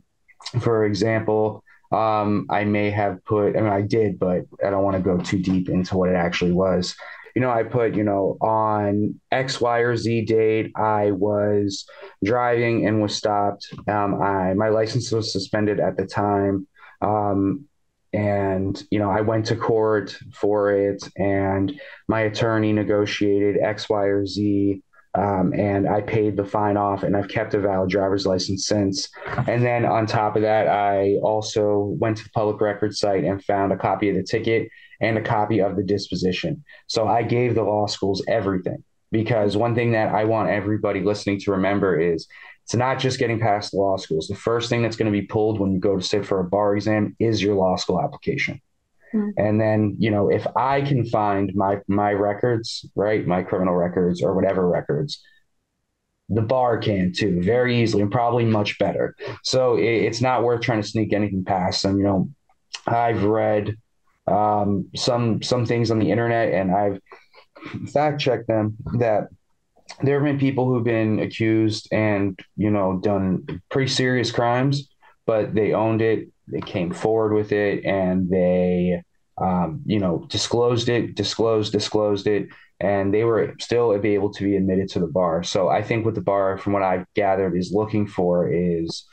for 0.60 0.84
example. 0.84 1.64
Um, 1.90 2.44
I 2.50 2.64
may 2.64 2.90
have 2.90 3.24
put, 3.24 3.56
I 3.56 3.62
mean, 3.62 3.72
I 3.72 3.80
did, 3.80 4.18
but 4.18 4.42
I 4.62 4.68
don't 4.68 4.84
want 4.84 4.98
to 4.98 5.02
go 5.02 5.16
too 5.16 5.38
deep 5.38 5.70
into 5.70 5.96
what 5.96 6.10
it 6.10 6.16
actually 6.16 6.52
was 6.52 6.94
you 7.34 7.42
know, 7.42 7.50
I 7.50 7.62
put, 7.62 7.94
you 7.94 8.04
know, 8.04 8.36
on 8.40 9.20
X, 9.30 9.60
Y, 9.60 9.78
or 9.78 9.96
Z 9.96 10.22
date, 10.22 10.72
I 10.76 11.12
was 11.12 11.86
driving 12.24 12.86
and 12.86 13.02
was 13.02 13.14
stopped. 13.14 13.68
Um, 13.86 14.20
I 14.22 14.54
my 14.54 14.68
license 14.68 15.10
was 15.10 15.32
suspended 15.32 15.80
at 15.80 15.96
the 15.96 16.06
time. 16.06 16.66
Um, 17.00 17.66
and 18.12 18.82
you 18.90 18.98
know, 18.98 19.10
I 19.10 19.20
went 19.20 19.46
to 19.46 19.56
court 19.56 20.16
for 20.32 20.72
it, 20.72 21.06
and 21.16 21.78
my 22.08 22.22
attorney 22.22 22.72
negotiated 22.72 23.58
X, 23.62 23.88
Y, 23.88 24.04
or 24.04 24.26
Z. 24.26 24.82
Um, 25.14 25.52
and 25.52 25.88
I 25.88 26.02
paid 26.02 26.36
the 26.36 26.44
fine 26.44 26.76
off, 26.76 27.02
and 27.02 27.16
I've 27.16 27.28
kept 27.28 27.54
a 27.54 27.60
valid 27.60 27.90
driver's 27.90 28.26
license 28.26 28.66
since. 28.66 29.08
And 29.46 29.64
then 29.64 29.84
on 29.84 30.06
top 30.06 30.36
of 30.36 30.42
that, 30.42 30.68
I 30.68 31.16
also 31.22 31.96
went 31.98 32.18
to 32.18 32.24
the 32.24 32.30
public 32.30 32.60
records 32.60 33.00
site 33.00 33.24
and 33.24 33.42
found 33.42 33.72
a 33.72 33.76
copy 33.76 34.10
of 34.10 34.16
the 34.16 34.22
ticket 34.22 34.68
and 35.00 35.16
a 35.18 35.22
copy 35.22 35.60
of 35.60 35.76
the 35.76 35.82
disposition. 35.82 36.64
So 36.86 37.06
I 37.06 37.22
gave 37.22 37.54
the 37.54 37.62
law 37.62 37.86
schools 37.86 38.22
everything 38.28 38.82
because 39.10 39.56
one 39.56 39.74
thing 39.74 39.92
that 39.92 40.14
I 40.14 40.24
want 40.24 40.50
everybody 40.50 41.00
listening 41.00 41.40
to 41.40 41.52
remember 41.52 41.98
is 41.98 42.26
it's 42.64 42.74
not 42.74 42.98
just 42.98 43.18
getting 43.18 43.40
past 43.40 43.70
the 43.70 43.78
law 43.78 43.96
schools. 43.96 44.28
The 44.28 44.34
first 44.34 44.68
thing 44.68 44.82
that's 44.82 44.96
going 44.96 45.10
to 45.10 45.18
be 45.18 45.26
pulled 45.26 45.58
when 45.58 45.72
you 45.72 45.78
go 45.78 45.96
to 45.96 46.04
sit 46.04 46.26
for 46.26 46.40
a 46.40 46.44
bar 46.44 46.76
exam 46.76 47.16
is 47.18 47.42
your 47.42 47.54
law 47.54 47.76
school 47.76 48.00
application. 48.00 48.60
Mm-hmm. 49.14 49.30
And 49.38 49.60
then, 49.60 49.96
you 49.98 50.10
know, 50.10 50.28
if 50.28 50.46
I 50.54 50.82
can 50.82 51.06
find 51.06 51.50
my 51.54 51.78
my 51.88 52.12
records, 52.12 52.84
right, 52.94 53.26
my 53.26 53.42
criminal 53.42 53.74
records 53.74 54.22
or 54.22 54.34
whatever 54.34 54.68
records, 54.68 55.22
the 56.28 56.42
bar 56.42 56.76
can 56.76 57.12
too, 57.16 57.40
very 57.40 57.80
easily 57.80 58.02
and 58.02 58.12
probably 58.12 58.44
much 58.44 58.78
better. 58.78 59.16
So 59.42 59.76
it, 59.76 59.84
it's 59.84 60.20
not 60.20 60.42
worth 60.42 60.60
trying 60.60 60.82
to 60.82 60.88
sneak 60.88 61.14
anything 61.14 61.44
past 61.44 61.82
them. 61.82 61.96
You 61.96 62.04
know, 62.04 62.30
I've 62.86 63.24
read 63.24 63.76
um, 64.30 64.88
some 64.94 65.42
some 65.42 65.66
things 65.66 65.90
on 65.90 65.98
the 65.98 66.10
internet, 66.10 66.52
and 66.52 66.70
I've 66.70 67.00
fact 67.92 68.20
checked 68.20 68.46
them 68.46 68.76
that 68.98 69.28
there 70.02 70.16
have 70.16 70.24
been 70.24 70.38
people 70.38 70.66
who've 70.66 70.84
been 70.84 71.18
accused 71.18 71.88
and 71.92 72.38
you 72.56 72.70
know 72.70 72.98
done 73.02 73.62
pretty 73.70 73.90
serious 73.90 74.30
crimes, 74.30 74.88
but 75.26 75.54
they 75.54 75.72
owned 75.72 76.02
it, 76.02 76.28
they 76.46 76.60
came 76.60 76.92
forward 76.92 77.32
with 77.32 77.52
it, 77.52 77.84
and 77.84 78.30
they 78.30 79.02
um, 79.40 79.82
you 79.86 79.98
know 79.98 80.26
disclosed 80.28 80.88
it, 80.88 81.14
disclosed, 81.14 81.72
disclosed 81.72 82.26
it, 82.26 82.48
and 82.80 83.12
they 83.12 83.24
were 83.24 83.54
still 83.58 83.94
able 83.94 84.32
to 84.32 84.44
be 84.44 84.56
admitted 84.56 84.88
to 84.90 85.00
the 85.00 85.06
bar. 85.06 85.42
So 85.42 85.68
I 85.68 85.82
think 85.82 86.04
what 86.04 86.14
the 86.14 86.20
bar, 86.20 86.58
from 86.58 86.72
what 86.72 86.82
I've 86.82 87.06
gathered, 87.14 87.56
is 87.56 87.72
looking 87.72 88.06
for 88.06 88.52
is 88.52 89.04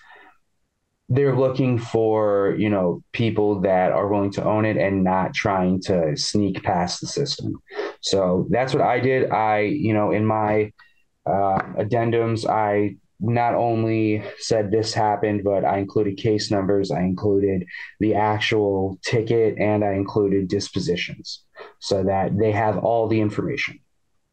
they're 1.09 1.35
looking 1.35 1.77
for 1.77 2.55
you 2.57 2.69
know 2.69 3.03
people 3.11 3.61
that 3.61 3.91
are 3.91 4.07
willing 4.07 4.31
to 4.31 4.43
own 4.43 4.65
it 4.65 4.77
and 4.77 5.03
not 5.03 5.33
trying 5.33 5.81
to 5.81 6.15
sneak 6.17 6.63
past 6.63 7.01
the 7.01 7.07
system. 7.07 7.61
So 8.01 8.47
that's 8.49 8.73
what 8.73 8.83
i 8.83 8.99
did. 8.99 9.29
I 9.29 9.59
you 9.59 9.93
know 9.93 10.11
in 10.11 10.25
my 10.25 10.71
uh, 11.25 11.59
addendums 11.77 12.47
i 12.47 12.95
not 13.19 13.55
only 13.55 14.21
said 14.39 14.69
this 14.69 14.93
happened 14.93 15.41
but 15.43 15.63
i 15.63 15.77
included 15.77 16.17
case 16.17 16.51
numbers 16.51 16.91
i 16.91 16.99
included 16.99 17.65
the 18.01 18.13
actual 18.13 18.99
ticket 19.03 19.57
and 19.57 19.85
i 19.85 19.93
included 19.93 20.49
dispositions 20.49 21.43
so 21.79 22.03
that 22.03 22.37
they 22.37 22.51
have 22.51 22.77
all 22.77 23.07
the 23.07 23.21
information. 23.21 23.79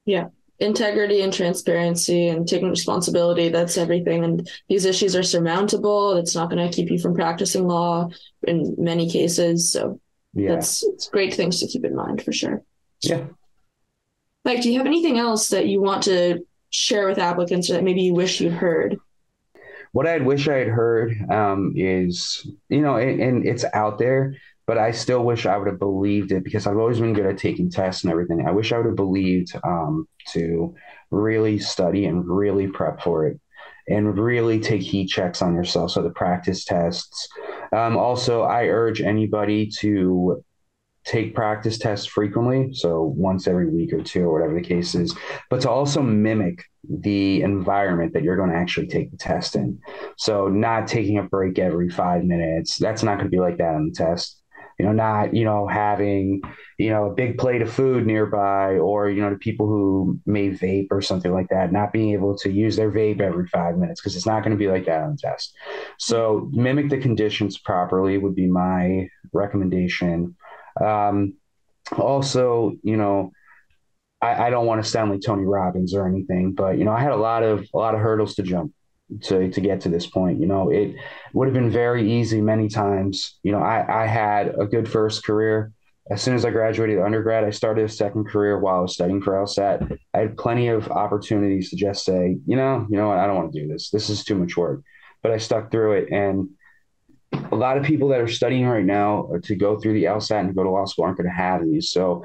Yeah 0.04 0.28
integrity 0.62 1.20
and 1.22 1.32
transparency 1.32 2.28
and 2.28 2.46
taking 2.46 2.70
responsibility 2.70 3.48
that's 3.48 3.76
everything. 3.76 4.24
And 4.24 4.48
these 4.68 4.84
issues 4.84 5.16
are 5.16 5.22
surmountable. 5.22 6.16
It's 6.16 6.34
not 6.34 6.50
going 6.50 6.68
to 6.68 6.74
keep 6.74 6.90
you 6.90 6.98
from 6.98 7.14
practicing 7.14 7.66
law 7.66 8.08
in 8.46 8.74
many 8.78 9.10
cases. 9.10 9.72
So 9.72 10.00
yeah. 10.34 10.54
that's 10.54 10.82
it's 10.84 11.08
great 11.08 11.34
things 11.34 11.60
to 11.60 11.66
keep 11.66 11.84
in 11.84 11.96
mind 11.96 12.22
for 12.22 12.32
sure. 12.32 12.62
Yeah. 13.02 13.24
Like 14.44 14.62
do 14.62 14.70
you 14.70 14.78
have 14.78 14.86
anything 14.86 15.18
else 15.18 15.48
that 15.48 15.66
you 15.66 15.80
want 15.80 16.04
to 16.04 16.46
share 16.70 17.06
with 17.06 17.18
applicants 17.18 17.68
or 17.68 17.74
that 17.74 17.84
maybe 17.84 18.02
you 18.02 18.14
wish 18.14 18.40
you'd 18.40 18.52
heard? 18.52 18.98
What 19.92 20.06
i'd 20.06 20.24
wish 20.24 20.48
i 20.48 20.54
had 20.54 20.68
heard 20.68 21.14
um, 21.30 21.74
is 21.76 22.46
you 22.70 22.80
know 22.80 22.96
and, 22.96 23.20
and 23.20 23.46
it's 23.46 23.66
out 23.74 23.98
there 23.98 24.36
but 24.66 24.78
I 24.78 24.92
still 24.92 25.24
wish 25.24 25.46
I 25.46 25.56
would 25.56 25.68
have 25.68 25.78
believed 25.78 26.32
it 26.32 26.44
because 26.44 26.66
I've 26.66 26.78
always 26.78 27.00
been 27.00 27.14
good 27.14 27.26
at 27.26 27.38
taking 27.38 27.70
tests 27.70 28.04
and 28.04 28.12
everything. 28.12 28.46
I 28.46 28.52
wish 28.52 28.72
I 28.72 28.76
would 28.78 28.86
have 28.86 28.96
believed 28.96 29.52
um, 29.64 30.06
to 30.32 30.74
really 31.10 31.58
study 31.58 32.06
and 32.06 32.26
really 32.28 32.68
prep 32.68 33.02
for 33.02 33.26
it 33.26 33.40
and 33.88 34.16
really 34.16 34.60
take 34.60 34.82
heat 34.82 35.08
checks 35.08 35.42
on 35.42 35.54
yourself. 35.54 35.90
So 35.90 36.02
the 36.02 36.10
practice 36.10 36.64
tests. 36.64 37.28
Um, 37.72 37.96
also, 37.96 38.42
I 38.42 38.66
urge 38.66 39.00
anybody 39.00 39.68
to 39.80 40.44
take 41.04 41.34
practice 41.34 41.78
tests 41.78 42.06
frequently, 42.06 42.72
so 42.72 43.02
once 43.16 43.48
every 43.48 43.68
week 43.68 43.92
or 43.92 44.02
two 44.02 44.22
or 44.22 44.32
whatever 44.32 44.54
the 44.54 44.66
case 44.66 44.94
is, 44.94 45.16
but 45.50 45.60
to 45.62 45.70
also 45.70 46.00
mimic 46.00 46.62
the 46.88 47.42
environment 47.42 48.12
that 48.12 48.22
you're 48.22 48.36
going 48.36 48.50
to 48.50 48.56
actually 48.56 48.86
take 48.86 49.10
the 49.10 49.16
test 49.16 49.56
in. 49.56 49.80
So 50.16 50.46
not 50.46 50.86
taking 50.86 51.18
a 51.18 51.24
break 51.24 51.58
every 51.58 51.90
five 51.90 52.22
minutes. 52.22 52.76
That's 52.76 53.02
not 53.02 53.18
going 53.18 53.26
to 53.26 53.36
be 53.36 53.40
like 53.40 53.58
that 53.58 53.74
on 53.74 53.88
the 53.88 53.94
test 53.94 54.41
you 54.78 54.84
know, 54.84 54.92
not, 54.92 55.34
you 55.34 55.44
know, 55.44 55.66
having, 55.66 56.42
you 56.78 56.90
know, 56.90 57.06
a 57.06 57.14
big 57.14 57.38
plate 57.38 57.62
of 57.62 57.72
food 57.72 58.06
nearby 58.06 58.76
or, 58.76 59.08
you 59.08 59.20
know, 59.20 59.30
to 59.30 59.36
people 59.36 59.66
who 59.66 60.18
may 60.26 60.50
vape 60.50 60.88
or 60.90 61.00
something 61.00 61.32
like 61.32 61.48
that, 61.50 61.72
not 61.72 61.92
being 61.92 62.12
able 62.12 62.36
to 62.38 62.50
use 62.50 62.76
their 62.76 62.90
vape 62.90 63.20
every 63.20 63.46
five 63.46 63.76
minutes 63.76 64.00
because 64.00 64.16
it's 64.16 64.26
not 64.26 64.42
going 64.42 64.52
to 64.52 64.56
be 64.56 64.68
like 64.68 64.86
that 64.86 65.02
on 65.02 65.16
test. 65.16 65.54
So 65.98 66.50
mimic 66.52 66.90
the 66.90 66.98
conditions 66.98 67.58
properly 67.58 68.18
would 68.18 68.34
be 68.34 68.46
my 68.46 69.08
recommendation. 69.32 70.36
Um, 70.80 71.34
also, 71.96 72.72
you 72.82 72.96
know, 72.96 73.32
I, 74.20 74.46
I 74.46 74.50
don't 74.50 74.66
want 74.66 74.82
to 74.82 74.88
sound 74.88 75.10
like 75.10 75.20
Tony 75.20 75.44
Robbins 75.44 75.94
or 75.94 76.06
anything, 76.06 76.52
but 76.52 76.78
you 76.78 76.84
know, 76.84 76.92
I 76.92 77.00
had 77.00 77.12
a 77.12 77.16
lot 77.16 77.42
of 77.42 77.66
a 77.74 77.76
lot 77.76 77.94
of 77.94 78.00
hurdles 78.00 78.36
to 78.36 78.42
jump 78.42 78.72
to 79.22 79.50
to 79.50 79.60
get 79.60 79.80
to 79.82 79.88
this 79.88 80.06
point. 80.06 80.40
You 80.40 80.46
know, 80.46 80.70
it 80.70 80.94
would 81.32 81.46
have 81.46 81.54
been 81.54 81.70
very 81.70 82.10
easy 82.10 82.40
many 82.40 82.68
times. 82.68 83.38
You 83.42 83.52
know, 83.52 83.60
I 83.60 84.04
I 84.04 84.06
had 84.06 84.54
a 84.58 84.66
good 84.66 84.88
first 84.88 85.24
career. 85.24 85.72
As 86.10 86.20
soon 86.20 86.34
as 86.34 86.44
I 86.44 86.50
graduated 86.50 86.98
undergrad, 86.98 87.44
I 87.44 87.50
started 87.50 87.84
a 87.84 87.88
second 87.88 88.24
career 88.24 88.58
while 88.58 88.78
I 88.78 88.80
was 88.80 88.92
studying 88.92 89.22
for 89.22 89.34
LSAT. 89.34 89.98
I 90.12 90.18
had 90.18 90.36
plenty 90.36 90.68
of 90.68 90.90
opportunities 90.90 91.70
to 91.70 91.76
just 91.76 92.04
say, 92.04 92.38
you 92.44 92.56
know, 92.56 92.86
you 92.90 92.96
know 92.96 93.08
what, 93.08 93.18
I 93.18 93.26
don't 93.26 93.36
want 93.36 93.52
to 93.52 93.60
do 93.60 93.68
this. 93.68 93.90
This 93.90 94.10
is 94.10 94.24
too 94.24 94.34
much 94.34 94.56
work. 94.56 94.82
But 95.22 95.30
I 95.30 95.38
stuck 95.38 95.70
through 95.70 95.92
it. 95.92 96.10
And 96.10 96.50
a 97.50 97.56
lot 97.56 97.78
of 97.78 97.84
people 97.84 98.08
that 98.08 98.20
are 98.20 98.28
studying 98.28 98.66
right 98.66 98.84
now 98.84 99.30
to 99.44 99.54
go 99.54 99.78
through 99.78 99.94
the 99.94 100.04
LSAT 100.04 100.40
and 100.40 100.54
go 100.54 100.64
to 100.64 100.70
law 100.70 100.84
school 100.84 101.04
aren't 101.04 101.18
going 101.18 101.30
to 101.30 101.34
have 101.34 101.64
these. 101.64 101.90
So, 101.90 102.24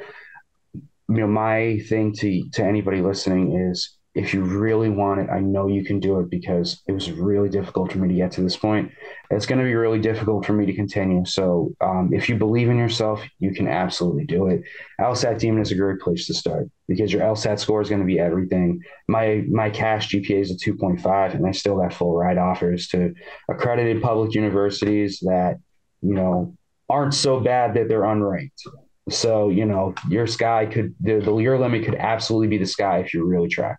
you 0.73 0.83
know, 1.07 1.27
my 1.27 1.79
thing 1.87 2.13
to 2.13 2.49
to 2.53 2.63
anybody 2.63 3.01
listening 3.01 3.55
is 3.69 3.96
if 4.17 4.33
you 4.33 4.41
really 4.41 4.89
want 4.89 5.19
it, 5.19 5.29
I 5.29 5.39
know 5.39 5.67
you 5.67 5.85
can 5.85 5.99
do 5.99 6.19
it 6.19 6.31
because 6.31 6.81
it 6.87 6.91
was 6.91 7.11
really 7.11 7.49
difficult 7.49 7.91
for 7.91 7.99
me 7.99 8.07
to 8.07 8.15
get 8.15 8.31
to 8.31 8.41
this 8.41 8.57
point. 8.57 8.91
It's 9.29 9.45
going 9.45 9.59
to 9.59 9.63
be 9.63 9.75
really 9.75 9.99
difficult 9.99 10.43
for 10.43 10.53
me 10.53 10.65
to 10.65 10.73
continue. 10.73 11.23
So 11.23 11.75
um, 11.81 12.09
if 12.11 12.27
you 12.27 12.35
believe 12.35 12.67
in 12.67 12.77
yourself, 12.77 13.21
you 13.37 13.53
can 13.53 13.67
absolutely 13.67 14.25
do 14.25 14.47
it. 14.47 14.63
LSAT 14.99 15.37
Demon 15.37 15.61
is 15.61 15.71
a 15.71 15.75
great 15.75 15.99
place 15.99 16.25
to 16.25 16.33
start 16.33 16.67
because 16.87 17.13
your 17.13 17.21
LSAT 17.21 17.59
score 17.59 17.79
is 17.79 17.89
going 17.89 18.01
to 18.01 18.07
be 18.07 18.19
everything. 18.19 18.81
My 19.07 19.45
my 19.51 19.69
cash 19.69 20.09
GPA 20.09 20.41
is 20.41 20.49
a 20.49 20.55
2.5, 20.55 21.35
and 21.35 21.45
I 21.45 21.51
still 21.51 21.77
got 21.77 21.93
full 21.93 22.15
ride 22.15 22.39
offers 22.39 22.87
to 22.87 23.13
accredited 23.49 24.01
public 24.01 24.33
universities 24.33 25.19
that 25.27 25.57
you 26.01 26.15
know 26.15 26.55
aren't 26.89 27.13
so 27.13 27.39
bad 27.39 27.75
that 27.75 27.87
they're 27.87 28.01
unranked. 28.01 28.65
So 29.11 29.49
you 29.49 29.65
know 29.65 29.93
your 30.09 30.25
sky 30.25 30.65
could 30.65 30.95
the, 30.99 31.19
the 31.19 31.37
your 31.37 31.59
limit 31.59 31.85
could 31.85 31.95
absolutely 31.95 32.47
be 32.47 32.57
the 32.57 32.65
sky 32.65 32.97
if 32.97 33.13
you 33.13 33.23
really 33.23 33.49
try. 33.49 33.75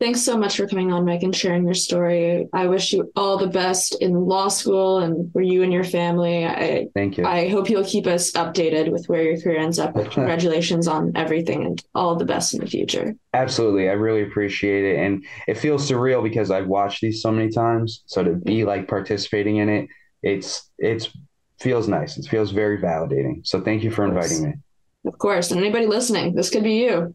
Thanks 0.00 0.22
so 0.22 0.38
much 0.38 0.56
for 0.56 0.66
coming 0.66 0.90
on, 0.92 1.04
Mike, 1.04 1.22
and 1.24 1.36
sharing 1.36 1.66
your 1.66 1.74
story. 1.74 2.48
I 2.54 2.68
wish 2.68 2.90
you 2.94 3.12
all 3.16 3.36
the 3.36 3.46
best 3.46 4.00
in 4.00 4.14
law 4.14 4.48
school 4.48 5.00
and 5.00 5.30
for 5.30 5.42
you 5.42 5.62
and 5.62 5.70
your 5.70 5.84
family. 5.84 6.46
I 6.46 6.88
thank 6.94 7.18
you. 7.18 7.26
I 7.26 7.50
hope 7.50 7.68
you'll 7.68 7.84
keep 7.84 8.06
us 8.06 8.32
updated 8.32 8.90
with 8.90 9.06
where 9.10 9.22
your 9.22 9.38
career 9.38 9.58
ends 9.58 9.78
up. 9.78 9.94
Congratulations 10.10 10.88
on 10.88 11.12
everything 11.16 11.66
and 11.66 11.84
all 11.94 12.16
the 12.16 12.24
best 12.24 12.54
in 12.54 12.60
the 12.60 12.66
future. 12.66 13.14
Absolutely. 13.34 13.90
I 13.90 13.92
really 13.92 14.22
appreciate 14.22 14.84
it. 14.84 15.04
And 15.04 15.22
it 15.46 15.58
feels 15.58 15.88
surreal 15.88 16.22
because 16.22 16.50
I've 16.50 16.66
watched 16.66 17.02
these 17.02 17.20
so 17.20 17.30
many 17.30 17.50
times. 17.50 18.02
So 18.06 18.24
to 18.24 18.32
be 18.32 18.60
mm-hmm. 18.60 18.68
like 18.68 18.88
participating 18.88 19.58
in 19.58 19.68
it, 19.68 19.88
it's 20.22 20.70
it's 20.78 21.10
feels 21.58 21.88
nice. 21.88 22.16
It 22.16 22.26
feels 22.26 22.52
very 22.52 22.78
validating. 22.78 23.46
So 23.46 23.60
thank 23.60 23.82
you 23.82 23.90
for 23.90 24.06
inviting 24.06 24.44
me. 24.44 24.54
Of 25.04 25.18
course. 25.18 25.50
And 25.50 25.60
anybody 25.60 25.86
listening, 25.86 26.34
this 26.34 26.48
could 26.48 26.64
be 26.64 26.76
you. 26.76 27.14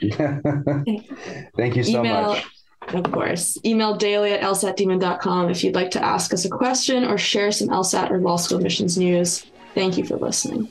Thank 1.56 1.76
you 1.76 1.84
so 1.84 2.00
Email, 2.00 2.22
much. 2.28 2.46
Of 2.94 3.12
course. 3.12 3.58
Email 3.64 3.96
daily 3.96 4.32
at 4.32 4.40
lsatdemon.com 4.40 5.50
if 5.50 5.62
you'd 5.62 5.74
like 5.74 5.90
to 5.92 6.04
ask 6.04 6.32
us 6.32 6.44
a 6.44 6.48
question 6.48 7.04
or 7.04 7.18
share 7.18 7.52
some 7.52 7.68
LSAT 7.68 8.10
or 8.10 8.18
law 8.18 8.36
school 8.36 8.58
admissions 8.58 8.96
news. 8.96 9.46
Thank 9.74 9.98
you 9.98 10.04
for 10.04 10.16
listening. 10.16 10.68